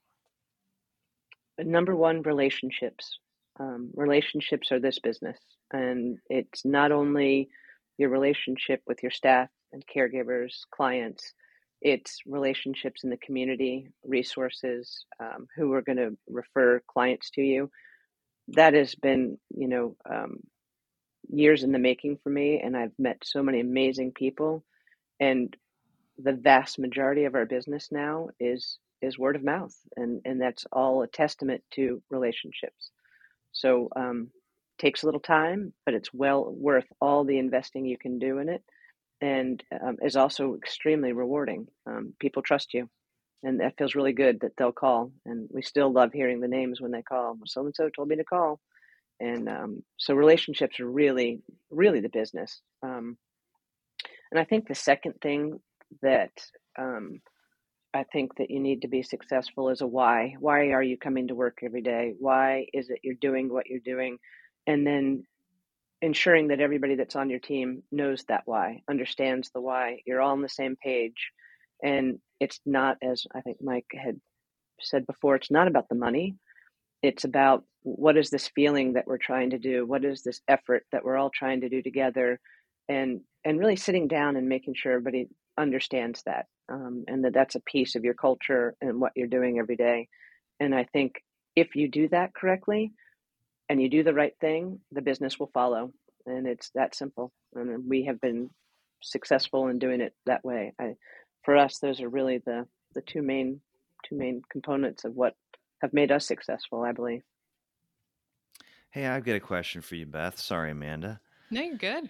Number 1.57 1.95
one, 1.95 2.21
relationships. 2.21 3.17
Um, 3.59 3.89
relationships 3.95 4.71
are 4.71 4.79
this 4.79 4.99
business, 4.99 5.39
and 5.71 6.19
it's 6.29 6.63
not 6.63 6.91
only 6.91 7.49
your 7.97 8.09
relationship 8.09 8.81
with 8.85 9.01
your 9.01 9.11
staff 9.11 9.49
and 9.71 9.83
caregivers, 9.87 10.59
clients, 10.69 11.33
it's 11.81 12.19
relationships 12.27 13.03
in 13.03 13.09
the 13.09 13.17
community, 13.17 13.87
resources, 14.03 15.05
um, 15.21 15.47
who 15.55 15.71
are 15.73 15.81
going 15.81 15.97
to 15.97 16.17
refer 16.27 16.81
clients 16.87 17.31
to 17.31 17.41
you 17.41 17.71
that 18.49 18.73
has 18.73 18.95
been, 18.95 19.37
you 19.55 19.67
know, 19.67 19.95
um, 20.09 20.39
years 21.29 21.63
in 21.63 21.71
the 21.71 21.79
making 21.79 22.19
for 22.23 22.29
me. 22.29 22.61
And 22.63 22.77
I've 22.77 22.93
met 22.99 23.17
so 23.23 23.43
many 23.43 23.59
amazing 23.61 24.13
people. 24.13 24.63
And 25.19 25.55
the 26.17 26.33
vast 26.33 26.79
majority 26.79 27.25
of 27.25 27.35
our 27.35 27.45
business 27.45 27.89
now 27.91 28.29
is 28.39 28.79
is 29.01 29.19
word 29.19 29.35
of 29.35 29.43
mouth, 29.43 29.75
and 29.97 30.21
and 30.25 30.41
that's 30.41 30.65
all 30.71 31.03
a 31.03 31.07
testament 31.07 31.63
to 31.73 32.01
relationships. 32.09 32.91
So 33.51 33.89
um, 33.95 34.29
takes 34.79 35.03
a 35.03 35.05
little 35.07 35.21
time, 35.21 35.73
but 35.85 35.93
it's 35.95 36.13
well 36.13 36.51
worth 36.51 36.87
all 37.01 37.25
the 37.25 37.39
investing 37.39 37.85
you 37.85 37.97
can 37.97 38.19
do 38.19 38.39
in 38.39 38.49
it, 38.49 38.63
and 39.21 39.63
um, 39.83 39.97
is 40.03 40.15
also 40.15 40.55
extremely 40.55 41.13
rewarding. 41.13 41.67
Um, 41.87 42.13
people 42.19 42.43
trust 42.43 42.73
you, 42.73 42.89
and 43.43 43.59
that 43.59 43.77
feels 43.77 43.95
really 43.95 44.13
good 44.13 44.39
that 44.41 44.51
they'll 44.57 44.71
call. 44.71 45.11
And 45.25 45.47
we 45.51 45.61
still 45.61 45.91
love 45.91 46.11
hearing 46.13 46.39
the 46.39 46.47
names 46.47 46.81
when 46.81 46.91
they 46.91 47.01
call. 47.01 47.37
So 47.45 47.65
and 47.65 47.75
so 47.75 47.89
told 47.89 48.07
me 48.07 48.15
to 48.15 48.23
call, 48.23 48.59
and 49.19 49.47
um, 49.47 49.83
so 49.97 50.13
relationships 50.13 50.79
are 50.79 50.89
really, 50.89 51.41
really 51.69 52.01
the 52.01 52.09
business. 52.09 52.61
Um, 52.83 53.17
and 54.31 54.39
I 54.39 54.43
think 54.43 54.67
the 54.67 54.75
second 54.75 55.13
thing 55.21 55.59
that 56.01 56.31
um, 56.77 57.21
I 57.93 58.03
think 58.03 58.35
that 58.37 58.49
you 58.49 58.59
need 58.59 58.81
to 58.81 58.89
be 58.89 59.03
successful 59.03 59.69
is 59.69 59.81
a 59.81 59.87
why. 59.87 60.35
Why 60.39 60.71
are 60.71 60.83
you 60.83 60.97
coming 60.97 61.29
to 61.29 61.35
work 61.35 61.59
every 61.63 61.81
day? 61.81 62.13
Why 62.19 62.67
is 62.73 62.89
it 62.89 62.99
you're 63.03 63.15
doing 63.21 63.51
what 63.51 63.67
you're 63.67 63.79
doing? 63.79 64.17
And 64.67 64.85
then 64.85 65.23
ensuring 66.01 66.49
that 66.49 66.59
everybody 66.59 66.95
that's 66.95 67.15
on 67.15 67.29
your 67.29 67.39
team 67.39 67.83
knows 67.91 68.25
that 68.27 68.43
why, 68.45 68.81
understands 68.89 69.49
the 69.53 69.61
why. 69.61 69.99
You're 70.05 70.21
all 70.21 70.33
on 70.33 70.41
the 70.41 70.49
same 70.49 70.75
page 70.75 71.31
and 71.81 72.19
it's 72.39 72.59
not, 72.65 72.97
as 73.01 73.25
I 73.33 73.41
think 73.41 73.57
Mike 73.61 73.85
had 73.93 74.19
said 74.79 75.05
before, 75.07 75.35
it's 75.35 75.51
not 75.51 75.67
about 75.67 75.89
the 75.89 75.95
money. 75.95 76.35
It's 77.01 77.23
about 77.23 77.63
what 77.83 78.17
is 78.17 78.29
this 78.29 78.49
feeling 78.55 78.93
that 78.93 79.05
we're 79.07 79.17
trying 79.17 79.51
to 79.51 79.59
do? 79.59 79.85
What 79.85 80.03
is 80.03 80.23
this 80.23 80.41
effort 80.47 80.85
that 80.91 81.03
we're 81.05 81.17
all 81.17 81.31
trying 81.33 81.61
to 81.61 81.69
do 81.69 81.81
together? 81.81 82.39
And 82.89 83.21
and 83.43 83.59
really 83.59 83.75
sitting 83.75 84.07
down 84.07 84.35
and 84.35 84.49
making 84.49 84.73
sure 84.75 84.93
everybody 84.93 85.27
understands 85.57 86.23
that, 86.25 86.45
um, 86.71 87.03
and 87.07 87.23
that 87.23 87.33
that's 87.33 87.55
a 87.55 87.61
piece 87.61 87.95
of 87.95 88.03
your 88.03 88.15
culture 88.15 88.75
and 88.81 88.99
what 88.99 89.11
you're 89.15 89.27
doing 89.27 89.59
every 89.59 89.75
day. 89.75 90.07
And 90.59 90.73
I 90.73 90.85
think 90.93 91.13
if 91.55 91.75
you 91.75 91.87
do 91.89 92.09
that 92.09 92.33
correctly, 92.33 92.91
and 93.69 93.81
you 93.81 93.89
do 93.89 94.03
the 94.03 94.13
right 94.13 94.33
thing, 94.41 94.79
the 94.91 95.01
business 95.01 95.39
will 95.39 95.49
follow, 95.53 95.91
and 96.25 96.47
it's 96.47 96.69
that 96.75 96.95
simple. 96.95 97.31
And 97.53 97.87
we 97.87 98.05
have 98.05 98.19
been 98.21 98.49
successful 99.01 99.67
in 99.67 99.79
doing 99.79 100.01
it 100.01 100.13
that 100.25 100.43
way. 100.43 100.73
I, 100.79 100.95
for 101.45 101.55
us, 101.55 101.77
those 101.77 102.01
are 102.01 102.09
really 102.09 102.39
the 102.39 102.67
the 102.95 103.01
two 103.01 103.21
main 103.21 103.61
two 104.03 104.15
main 104.15 104.41
components 104.49 105.05
of 105.05 105.15
what 105.15 105.35
have 105.81 105.93
made 105.93 106.11
us 106.11 106.27
successful. 106.27 106.81
I 106.81 106.91
believe. 106.91 107.21
Hey, 108.89 109.05
I've 109.05 109.23
got 109.23 109.35
a 109.35 109.41
question 109.41 109.81
for 109.81 109.95
you, 109.95 110.05
Beth. 110.05 110.39
Sorry, 110.39 110.71
Amanda. 110.71 111.19
No, 111.51 111.61
you're 111.61 111.77
good. 111.77 112.09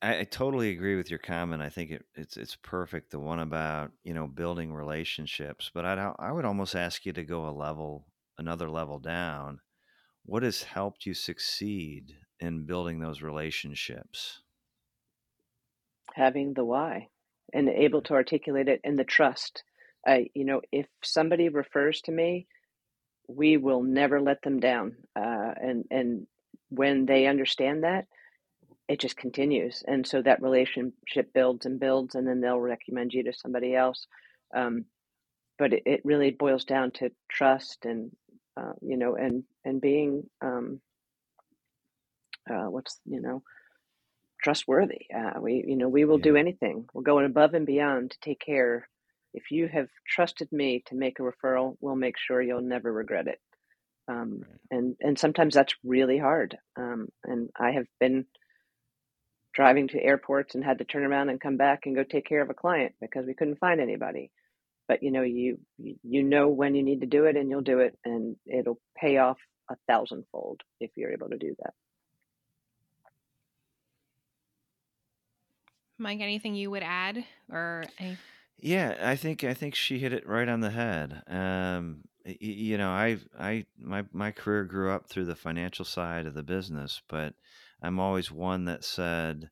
I, 0.00 0.20
I 0.20 0.24
totally 0.24 0.70
agree 0.70 0.96
with 0.96 1.10
your 1.10 1.18
comment. 1.18 1.62
I 1.62 1.68
think 1.68 1.90
it, 1.90 2.04
it's 2.14 2.36
it's 2.36 2.56
perfect. 2.56 3.10
The 3.10 3.20
one 3.20 3.40
about 3.40 3.92
you 4.02 4.14
know 4.14 4.26
building 4.26 4.72
relationships, 4.72 5.70
but 5.72 5.84
I 5.84 6.12
I 6.18 6.32
would 6.32 6.46
almost 6.46 6.74
ask 6.74 7.04
you 7.04 7.12
to 7.12 7.22
go 7.24 7.48
a 7.48 7.50
level 7.50 8.06
another 8.38 8.70
level 8.70 8.98
down. 8.98 9.60
What 10.24 10.42
has 10.42 10.62
helped 10.62 11.06
you 11.06 11.14
succeed 11.14 12.14
in 12.40 12.66
building 12.66 13.00
those 13.00 13.22
relationships? 13.22 14.42
Having 16.14 16.54
the 16.54 16.64
why 16.64 17.08
and 17.52 17.68
able 17.68 18.02
to 18.02 18.14
articulate 18.14 18.68
it 18.68 18.80
and 18.84 18.98
the 18.98 19.04
trust. 19.04 19.62
You 20.34 20.44
know, 20.44 20.62
if 20.72 20.86
somebody 21.02 21.48
refers 21.50 22.00
to 22.02 22.12
me, 22.12 22.46
we 23.28 23.58
will 23.58 23.82
never 23.82 24.20
let 24.20 24.42
them 24.42 24.58
down. 24.58 24.96
Uh, 25.14 25.52
and 25.60 25.84
and 25.90 26.26
when 26.70 27.06
they 27.06 27.26
understand 27.26 27.84
that, 27.84 28.06
it 28.88 28.98
just 29.00 29.16
continues, 29.16 29.82
and 29.86 30.06
so 30.06 30.22
that 30.22 30.42
relationship 30.42 31.32
builds 31.34 31.66
and 31.66 31.78
builds, 31.78 32.14
and 32.14 32.26
then 32.26 32.40
they'll 32.40 32.58
recommend 32.58 33.12
you 33.12 33.24
to 33.24 33.32
somebody 33.32 33.74
else. 33.74 34.06
Um, 34.54 34.86
but 35.58 35.74
it, 35.74 35.82
it, 35.84 36.00
really 36.04 36.30
boils 36.30 36.64
down 36.64 36.92
to 36.92 37.10
trust 37.28 37.84
and 37.84 38.10
uh, 38.56 38.72
you 38.80 38.96
know 38.96 39.14
and 39.14 39.44
and 39.64 39.80
being 39.80 40.24
um, 40.40 40.80
uh, 42.50 42.70
what's 42.70 42.98
you 43.04 43.20
know 43.20 43.42
trustworthy. 44.42 45.06
Uh, 45.14 45.40
we 45.40 45.64
you 45.66 45.76
know 45.76 45.88
we 45.88 46.04
will 46.04 46.18
Yeah. 46.18 46.22
do 46.30 46.36
anything. 46.36 46.86
We'll 46.94 47.04
go 47.04 47.18
above 47.20 47.54
and 47.54 47.66
beyond 47.66 48.12
to 48.12 48.18
take 48.20 48.40
care. 48.40 48.88
If 49.34 49.50
you 49.50 49.68
have 49.68 49.88
trusted 50.08 50.50
me 50.52 50.82
to 50.86 50.96
make 50.96 51.18
a 51.20 51.22
referral, 51.22 51.76
we'll 51.80 51.96
make 51.96 52.16
sure 52.18 52.42
you'll 52.42 52.62
never 52.62 52.92
regret 52.92 53.28
it. 53.28 53.40
Um, 54.08 54.46
Right. 54.48 54.60
and 54.70 54.96
and 55.00 55.18
sometimes 55.18 55.54
that's 55.54 55.74
really 55.84 56.18
hard. 56.18 56.56
Um, 56.76 57.08
and 57.24 57.50
I 57.58 57.72
have 57.72 57.86
been 58.00 58.26
driving 59.54 59.88
to 59.88 60.02
airports 60.02 60.54
and 60.54 60.64
had 60.64 60.78
to 60.78 60.84
turn 60.84 61.04
around 61.04 61.30
and 61.30 61.40
come 61.40 61.56
back 61.56 61.80
and 61.86 61.96
go 61.96 62.04
take 62.04 62.26
care 62.26 62.42
of 62.42 62.50
a 62.50 62.54
client 62.54 62.94
because 63.00 63.26
we 63.26 63.34
couldn't 63.34 63.58
find 63.58 63.80
anybody. 63.80 64.30
But 64.88 65.02
you 65.02 65.12
know, 65.12 65.22
you 65.22 65.58
you 65.78 65.96
you 66.02 66.22
know 66.24 66.48
when 66.48 66.74
you 66.74 66.82
need 66.82 67.00
to 67.02 67.06
do 67.06 67.24
it, 67.26 67.36
and 67.36 67.50
you'll 67.50 67.62
do 67.62 67.80
it, 67.80 67.98
and 68.04 68.36
it'll 68.46 68.80
pay 68.96 69.18
off 69.18 69.38
a 69.70 69.76
thousandfold 69.88 70.62
if 70.80 70.90
you're 70.96 71.12
able 71.12 71.30
to 71.30 71.38
do 71.38 71.54
that. 71.62 71.74
Mike, 75.98 76.20
anything 76.20 76.54
you 76.54 76.70
would 76.70 76.82
add 76.82 77.24
or 77.50 77.84
any? 77.98 78.16
Yeah, 78.60 78.96
I 79.00 79.16
think 79.16 79.44
I 79.44 79.54
think 79.54 79.74
she 79.74 79.98
hit 79.98 80.12
it 80.12 80.26
right 80.26 80.48
on 80.48 80.60
the 80.60 80.70
head. 80.70 81.22
Um, 81.28 82.02
you 82.24 82.76
know, 82.76 82.90
I 82.90 83.18
I 83.38 83.66
my 83.78 84.04
my 84.12 84.30
career 84.32 84.64
grew 84.64 84.90
up 84.90 85.08
through 85.08 85.26
the 85.26 85.36
financial 85.36 85.84
side 85.84 86.26
of 86.26 86.34
the 86.34 86.42
business, 86.42 87.00
but 87.08 87.34
I'm 87.82 88.00
always 88.00 88.30
one 88.30 88.64
that 88.64 88.84
said, 88.84 89.50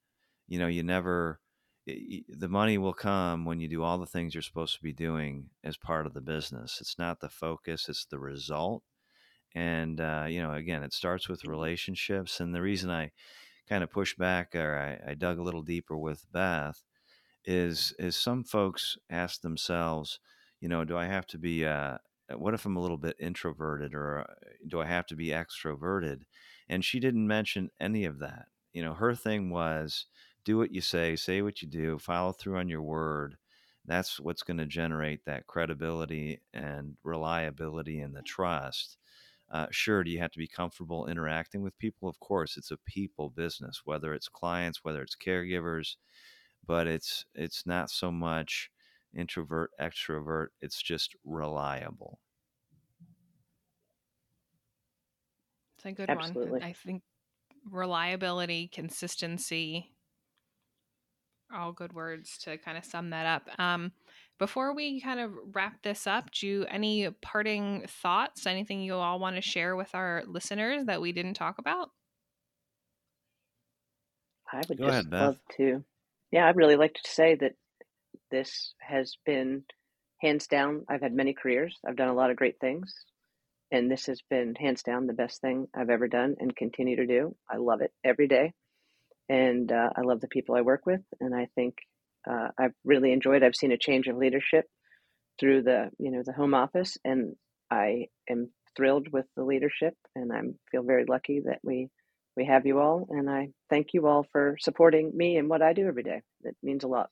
you 0.49 0.59
know, 0.59 0.67
you 0.67 0.83
never 0.83 1.41
the 1.87 2.49
money 2.49 2.79
will 2.79 2.93
come 2.93 3.45
when 3.45 3.61
you 3.61 3.69
do 3.69 3.85
all 3.85 3.99
the 3.99 4.07
things 4.07 4.35
you're 4.35 4.43
supposed 4.43 4.75
to 4.75 4.83
be 4.83 4.93
doing 4.93 5.51
as 5.63 5.77
part 5.77 6.05
of 6.05 6.15
the 6.15 6.21
business. 6.21 6.79
It's 6.81 6.99
not 6.99 7.21
the 7.21 7.29
focus, 7.29 7.89
it's 7.89 8.07
the 8.07 8.19
result. 8.19 8.83
And 9.55 10.01
uh, 10.01 10.27
you 10.29 10.43
know, 10.43 10.53
again, 10.53 10.83
it 10.83 10.93
starts 10.93 11.29
with 11.29 11.45
relationships. 11.45 12.41
And 12.41 12.55
the 12.55 12.63
reason 12.63 12.91
I 12.91 13.13
kind 13.69 13.83
of 13.85 13.91
pushed 13.91 14.19
back 14.19 14.55
or 14.55 15.01
I, 15.07 15.11
I 15.13 15.15
dug 15.15 15.39
a 15.39 15.43
little 15.43 15.63
deeper 15.63 15.97
with 15.97 16.31
Beth 16.33 16.83
is 17.45 17.95
is 17.99 18.17
some 18.17 18.45
folks 18.45 18.97
ask 19.11 19.41
themselves, 19.41 20.19
you 20.61 20.69
know, 20.69 20.85
do 20.85 20.97
I 20.97 21.07
have 21.07 21.27
to 21.29 21.39
be 21.39 21.65
uh 21.65 21.99
what 22.37 22.55
if 22.55 22.67
I'm 22.67 22.77
a 22.77 22.83
little 22.83 22.97
bit 22.97 23.17
introverted 23.21 23.95
or 23.95 24.21
uh, 24.21 24.35
do 24.67 24.81
I 24.81 24.87
have 24.87 25.07
to 25.07 25.17
be 25.17 25.29
extroverted? 25.29 26.23
And 26.69 26.85
she 26.85 26.99
didn't 26.99 27.27
mention 27.27 27.71
any 27.81 28.05
of 28.05 28.19
that. 28.19 28.47
You 28.73 28.83
know, 28.85 28.95
her 28.95 29.15
thing 29.15 29.51
was 29.51 30.07
do 30.45 30.59
what 30.59 30.73
you 30.73 30.81
say, 30.81 31.17
say 31.17 31.43
what 31.43 31.63
you 31.63 31.69
do, 31.69 31.99
follow 31.99 32.33
through 32.33 32.59
on 32.59 32.69
your 32.69 32.83
word. 32.83 33.37
That's 33.85 34.19
what's 34.19 34.43
going 34.43 34.59
to 34.59 34.67
generate 34.67 35.25
that 35.27 35.47
credibility 35.47 36.41
and 36.53 36.97
reliability 37.05 38.01
and 38.01 38.15
the 38.15 38.23
trust. 38.23 38.97
Uh, 39.51 39.67
sure, 39.71 40.03
do 40.03 40.11
you 40.11 40.19
have 40.19 40.33
to 40.33 40.39
be 40.39 40.49
comfortable 40.49 41.07
interacting 41.07 41.63
with 41.63 41.79
people? 41.79 42.09
Of 42.09 42.19
course, 42.21 42.57
it's 42.57 42.73
a 42.73 42.77
people 42.79 43.31
business, 43.31 43.83
whether 43.85 44.13
it's 44.13 44.29
clients, 44.29 44.83
whether 44.83 45.03
it's 45.03 45.17
caregivers, 45.17 45.97
but 46.67 46.87
it's 46.87 47.25
it's 47.35 47.67
not 47.67 47.91
so 47.91 48.11
much 48.11 48.71
introvert 49.15 49.71
extrovert 49.81 50.49
it's 50.61 50.83
just 50.83 51.15
reliable 51.25 52.19
It's 55.79 55.87
a 55.87 55.93
good 55.93 56.09
one. 56.09 56.19
Absolutely. 56.19 56.63
I 56.63 56.73
think 56.73 57.03
reliability, 57.71 58.69
consistency, 58.69 59.93
all 61.55 61.73
good 61.73 61.93
words 61.93 62.39
to 62.39 62.57
kind 62.59 62.79
of 62.79 62.85
sum 62.85 63.11
that 63.11 63.27
up. 63.27 63.61
Um, 63.61 63.93
before 64.39 64.75
we 64.75 65.01
kind 65.01 65.21
of 65.21 65.33
wrap 65.55 65.83
this 65.83 66.07
up, 66.07 66.31
do 66.31 66.47
you 66.47 66.65
any 66.67 67.11
parting 67.23 67.85
thoughts? 67.89 68.47
Anything 68.47 68.83
you 68.83 68.95
all 68.95 69.19
want 69.19 69.37
to 69.37 69.43
share 69.43 69.77
with 69.77 69.95
our 69.95 70.23
listeners 70.27 70.85
that 70.87 71.01
we 71.01 71.13
didn't 71.13 71.35
talk 71.35 71.59
about? 71.59 71.91
I 74.53 74.65
would 74.69 74.79
Go 74.79 74.87
just 74.87 74.89
ahead, 74.91 75.11
Beth. 75.11 75.21
love 75.21 75.39
to. 75.57 75.85
Yeah, 76.31 76.47
I'd 76.49 76.57
really 76.57 76.77
like 76.77 76.95
to 76.95 77.11
say 77.11 77.35
that 77.37 77.55
this 78.31 78.75
has 78.81 79.17
been 79.25 79.65
hands 80.21 80.47
down. 80.47 80.85
I've 80.89 81.03
had 81.03 81.13
many 81.15 81.35
careers. 81.35 81.79
I've 81.87 81.97
done 81.97 82.09
a 82.09 82.15
lot 82.15 82.31
of 82.31 82.37
great 82.37 82.59
things, 82.61 82.95
and 83.71 83.91
this 83.91 84.07
has 84.07 84.23
been 84.31 84.55
hands 84.55 84.83
down 84.83 85.07
the 85.07 85.13
best 85.13 85.41
thing 85.41 85.69
I've 85.75 85.91
ever 85.91 86.09
done 86.09 86.37
and 86.39 86.55
continue 86.55 86.97
to 86.97 87.07
do. 87.07 87.37
I 87.51 87.57
love 87.57 87.81
it 87.83 87.93
every 88.05 88.29
day, 88.29 88.53
and 89.29 89.71
uh, 89.71 89.91
I 89.97 90.03
love 90.03 90.21
the 90.21 90.29
people 90.29 90.55
I 90.55 90.63
work 90.63 90.87
with, 90.87 91.03
and 91.21 91.35
I 91.35 91.49
think 91.55 91.77
uh, 92.31 92.49
I've 92.59 92.75
really 92.85 93.13
enjoyed. 93.13 93.43
I've 93.43 93.57
seen 93.57 93.73
a 93.73 93.79
change 93.79 94.09
of 94.09 94.17
leadership 94.17 94.67
through 95.41 95.63
the 95.63 95.91
you 95.99 96.11
know 96.11 96.23
the 96.25 96.33
home 96.33 96.55
office, 96.55 96.99
and 97.05 97.37
I 97.71 98.09
am 98.29 98.51
thrilled 98.77 99.09
with 99.13 99.27
the 99.37 99.45
leadership, 99.45 99.95
and 100.15 100.33
I 100.33 100.41
feel 100.71 100.83
very 100.83 101.05
lucky 101.07 101.41
that 101.47 101.61
we 101.63 101.89
we 102.37 102.45
have 102.47 102.67
you 102.67 102.81
all, 102.81 103.07
and 103.11 103.31
I 103.31 103.49
thank 103.71 103.95
you 103.95 104.07
all 104.07 104.27
for 104.33 104.57
supporting 104.61 105.13
me 105.17 105.37
and 105.39 105.49
what 105.49 105.63
I 105.63 105.73
do 105.73 105.87
every 105.89 106.03
day. 106.03 106.23
It 106.45 106.57
means 106.63 106.85
a 106.85 106.89
lot. 106.89 107.11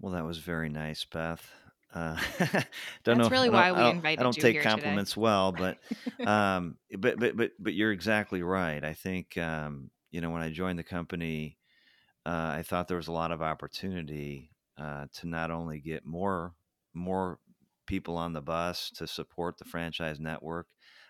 well 0.00 0.12
that 0.12 0.24
was 0.24 0.38
very 0.38 0.68
nice 0.68 1.04
beth 1.04 1.50
uh, 1.94 2.18
don't 3.04 3.18
That's 3.18 3.18
know 3.18 3.30
really 3.30 3.48
I 3.48 3.52
don't, 3.52 3.52
why 3.52 3.70
I 3.72 3.72
we 3.72 3.78
don't, 3.82 3.96
invited 3.96 4.20
I 4.20 4.22
don't 4.24 4.36
you 4.36 4.42
take 4.42 4.54
here 4.54 4.62
today. 4.62 4.70
compliments 4.70 5.16
well 5.16 5.52
but 5.52 5.78
um 6.26 6.76
but 6.98 7.18
but 7.18 7.36
but 7.36 7.50
but 7.58 7.74
you're 7.74 7.92
exactly 7.92 8.42
right 8.42 8.84
i 8.84 8.94
think 8.94 9.36
um 9.38 9.90
you 10.10 10.20
know 10.20 10.30
when 10.30 10.42
i 10.42 10.50
joined 10.50 10.78
the 10.78 10.84
company 10.84 11.58
uh, 12.26 12.52
i 12.56 12.62
thought 12.62 12.88
there 12.88 12.96
was 12.96 13.08
a 13.08 13.12
lot 13.12 13.32
of 13.32 13.42
opportunity 13.42 14.50
uh, 14.78 15.06
to 15.12 15.28
not 15.28 15.50
only 15.50 15.80
get 15.80 16.04
more 16.04 16.54
more 16.94 17.38
people 17.86 18.16
on 18.16 18.32
the 18.32 18.40
bus 18.42 18.90
to 18.90 19.06
support 19.06 19.58
the 19.58 19.64
franchise 19.64 20.18
network 20.20 20.66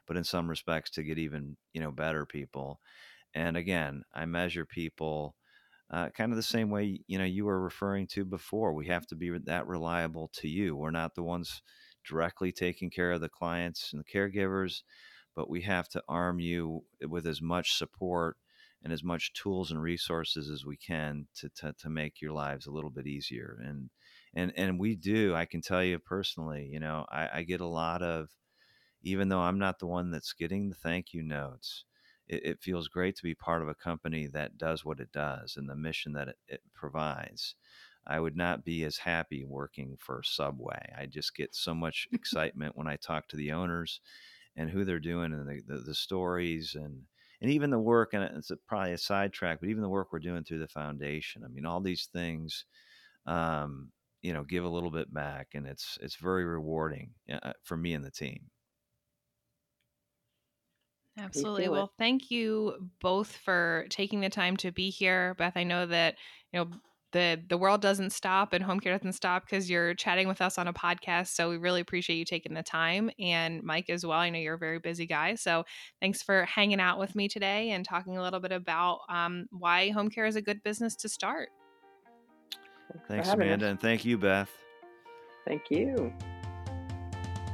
but 0.07 0.17
in 0.17 0.25
some 0.25 0.49
respects 0.49 0.91
to 0.91 1.03
get 1.03 1.19
even 1.19 1.57
you 1.73 1.81
know 1.81 1.91
better 1.91 2.27
people. 2.27 2.81
And 3.35 3.57
again 3.57 4.05
i 4.15 4.25
measure 4.27 4.67
people 4.67 5.37
uh, 5.91 6.09
kind 6.11 6.33
of 6.33 6.37
the 6.37 6.43
same 6.43 6.71
way 6.71 7.01
you 7.07 7.19
know 7.19 7.25
you 7.25 7.45
were 7.45 7.61
referring 7.61 8.07
to 8.09 8.25
before 8.25 8.75
we 8.75 8.87
have 8.87 9.07
to 9.09 9.17
be 9.17 9.31
that 9.31 9.67
reliable 9.67 10.29
to 10.35 10.49
you. 10.49 10.77
We're 10.77 10.91
not 10.91 11.15
the 11.15 11.23
ones 11.23 11.63
directly 12.09 12.53
taking 12.53 12.91
care 12.91 13.13
of 13.13 13.21
the 13.21 13.29
clients 13.29 13.93
and 13.93 14.01
the 14.03 14.19
caregivers 14.19 14.83
but 15.37 15.51
we 15.51 15.63
have 15.63 15.89
to 15.89 16.03
arm 16.09 16.41
you 16.41 16.85
with 17.09 17.27
as 17.27 17.43
much 17.43 17.75
support 17.77 18.37
and 18.85 18.93
as 18.93 19.03
much 19.03 19.33
tools 19.33 19.71
and 19.71 19.81
resources 19.81 20.51
as 20.51 20.65
we 20.65 20.77
can 20.77 21.27
to, 21.35 21.49
to, 21.57 21.75
to 21.81 21.89
make 21.89 22.21
your 22.21 22.33
lives 22.33 22.67
a 22.67 22.71
little 22.71 22.91
bit 22.91 23.07
easier 23.07 23.59
and 23.65 23.91
and 24.35 24.53
and 24.57 24.79
we 24.79 24.95
do 24.95 25.35
i 25.35 25.45
can 25.45 25.61
tell 25.61 25.83
you 25.83 25.99
personally 25.99 26.69
you 26.71 26.79
know 26.79 27.05
i, 27.11 27.29
I 27.35 27.43
get 27.43 27.61
a 27.61 27.67
lot 27.67 28.03
of 28.03 28.29
even 29.03 29.29
though 29.29 29.41
i'm 29.41 29.59
not 29.59 29.79
the 29.79 29.87
one 29.87 30.11
that's 30.11 30.33
getting 30.33 30.69
the 30.69 30.77
thank 30.77 31.13
you 31.13 31.23
notes 31.23 31.85
it, 32.29 32.45
it 32.45 32.63
feels 32.63 32.89
great 32.89 33.17
to 33.17 33.23
be 33.23 33.35
part 33.35 33.63
of 33.63 33.69
a 33.69 33.75
company 33.75 34.27
that 34.29 34.59
does 34.59 34.85
what 34.85 35.01
it 35.01 35.13
does 35.13 35.57
and 35.57 35.69
the 35.69 35.77
mission 35.77 36.13
that 36.13 36.29
it, 36.29 36.37
it 36.49 36.61
provides 36.75 37.55
I 38.07 38.21
would 38.21 38.37
not 38.37 38.65
be 38.65 38.85
as 38.85 38.99
happy 38.99 39.45
working 39.45 39.97
for 39.99 40.23
Subway. 40.23 40.93
I 40.97 41.07
just 41.07 41.35
get 41.35 41.55
so 41.55 41.75
much 41.75 42.07
excitement 42.13 42.77
when 42.77 42.87
I 42.87 42.97
talk 42.97 43.29
to 43.29 43.37
the 43.37 43.53
owners 43.53 44.01
and 44.57 44.71
who 44.71 44.85
they're 44.85 45.01
doing 45.01 45.33
and 45.33 45.49
the, 45.49 45.63
the, 45.67 45.81
the 45.81 45.95
stories 45.95 46.75
and 46.75 47.03
and 47.45 47.53
even 47.53 47.69
the 47.69 47.79
work 47.79 48.15
and 48.15 48.25
it's 48.25 48.51
a, 48.51 48.57
probably 48.57 48.95
a 48.95 48.99
sidetrack, 48.99 49.61
but 49.61 49.69
even 49.69 49.83
the 49.83 49.89
work 49.91 50.11
we're 50.11 50.19
doing 50.19 50.45
through 50.45 50.61
the 50.61 50.67
foundation. 50.67 51.45
I 51.45 51.49
mean, 51.49 51.67
all 51.67 51.79
these 51.79 52.09
things, 52.11 52.65
um, 53.27 53.93
you 54.23 54.33
know, 54.33 54.45
give 54.45 54.65
a 54.65 54.69
little 54.69 54.91
bit 54.91 55.13
back, 55.13 55.49
and 55.53 55.67
it's 55.67 55.99
it's 56.01 56.17
very 56.17 56.47
rewarding 56.47 57.13
uh, 57.31 57.53
for 57.63 57.77
me 57.77 57.93
and 57.93 58.03
the 58.03 58.11
team. 58.11 58.51
Absolutely. 61.19 61.69
Well, 61.69 61.93
thank 61.99 62.31
you 62.31 62.91
both 63.01 63.37
for 63.37 63.85
taking 63.91 64.21
the 64.21 64.31
time 64.31 64.57
to 64.59 64.73
be 64.73 64.89
here. 64.89 65.35
Beth, 65.35 65.53
I 65.55 65.65
know 65.65 65.85
that, 65.85 66.17
you 66.51 66.61
know, 66.61 66.71
the 67.15 67.41
the 67.49 67.57
world 67.57 67.81
doesn't 67.81 68.11
stop 68.11 68.53
and 68.53 68.63
home 68.63 68.81
care 68.81 68.93
doesn't 68.93 69.13
stop 69.13 69.45
because 69.47 69.71
you're 69.71 69.95
chatting 69.95 70.29
with 70.29 70.43
us 70.43 70.59
on 70.59 70.69
a 70.69 70.73
podcast. 70.73 71.29
So 71.29 71.49
we 71.49 71.57
really 71.57 71.81
appreciate 71.81 72.17
you 72.17 72.25
taking 72.25 72.53
the 72.53 72.63
time. 72.63 73.11
And 73.19 73.63
Mike 73.63 73.89
as 73.89 74.05
well. 74.05 74.19
I 74.19 74.29
know 74.31 74.39
you're 74.39 74.55
a 74.55 74.59
very 74.59 74.81
busy 74.81 75.07
guy. 75.07 75.37
So 75.37 75.65
thanks 76.01 76.23
for 76.23 76.45
hanging 76.45 76.81
out 76.81 76.99
with 76.99 77.15
me 77.15 77.29
today 77.29 77.71
and 77.71 77.85
talking 77.85 78.19
a 78.19 78.23
little 78.23 78.41
bit 78.41 78.53
about 78.53 78.99
um, 79.09 79.47
why 79.51 79.91
home 79.91 80.11
care 80.11 80.27
is 80.27 80.37
a 80.37 80.43
good 80.43 80.63
business 80.65 80.97
to 80.97 81.09
start. 81.09 81.51
Thanks, 83.09 83.29
Amanda, 83.29 83.67
us. 83.67 83.71
and 83.71 83.81
thank 83.81 84.05
you, 84.05 84.19
Beth. 84.19 84.51
Thank 85.47 85.71
you. 85.71 86.13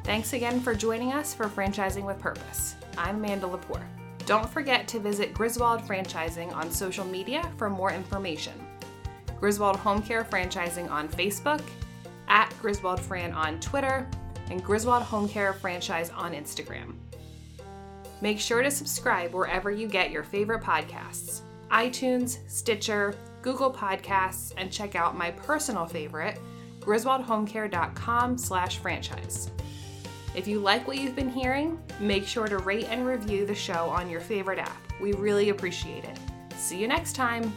Thanks 0.04 0.32
again 0.32 0.60
for 0.60 0.74
joining 0.74 1.12
us 1.12 1.34
for 1.34 1.46
Franchising 1.46 2.04
with 2.04 2.18
Purpose. 2.18 2.76
I'm 2.96 3.16
Amanda 3.16 3.46
Lepore. 3.46 3.86
Don't 4.24 4.48
forget 4.48 4.88
to 4.88 4.98
visit 4.98 5.34
Griswold 5.34 5.82
Franchising 5.82 6.52
on 6.54 6.70
social 6.70 7.04
media 7.04 7.50
for 7.58 7.68
more 7.68 7.92
information. 7.92 8.52
Griswold 9.40 9.76
Home 9.76 10.02
Care 10.02 10.22
Franchising 10.22 10.90
on 10.90 11.08
Facebook, 11.08 11.62
at 12.28 12.54
Griswold 12.60 13.00
Fran 13.00 13.32
on 13.32 13.58
Twitter, 13.60 14.08
and 14.50 14.62
Griswold 14.62 15.02
Home 15.02 15.28
Care 15.28 15.52
Franchise 15.52 16.10
on 16.10 16.32
Instagram. 16.32 16.94
Make 18.20 18.38
sure 18.38 18.62
to 18.62 18.70
subscribe 18.70 19.32
wherever 19.32 19.70
you 19.70 19.88
get 19.88 20.10
your 20.10 20.22
favorite 20.22 20.62
podcasts 20.62 21.42
iTunes, 21.70 22.38
Stitcher, 22.48 23.14
Google 23.42 23.72
Podcasts, 23.72 24.52
and 24.56 24.72
check 24.72 24.96
out 24.96 25.16
my 25.16 25.30
personal 25.30 25.86
favorite, 25.86 26.36
griswoldhomecare.com 26.80 28.36
slash 28.36 28.78
franchise. 28.78 29.50
If 30.34 30.48
you 30.48 30.58
like 30.58 30.86
what 30.88 30.98
you've 30.98 31.14
been 31.14 31.30
hearing, 31.30 31.80
make 32.00 32.26
sure 32.26 32.48
to 32.48 32.58
rate 32.58 32.86
and 32.90 33.06
review 33.06 33.46
the 33.46 33.54
show 33.54 33.88
on 33.88 34.10
your 34.10 34.20
favorite 34.20 34.58
app. 34.58 34.76
We 35.00 35.12
really 35.12 35.50
appreciate 35.50 36.04
it. 36.04 36.18
See 36.56 36.80
you 36.80 36.88
next 36.88 37.14
time. 37.14 37.52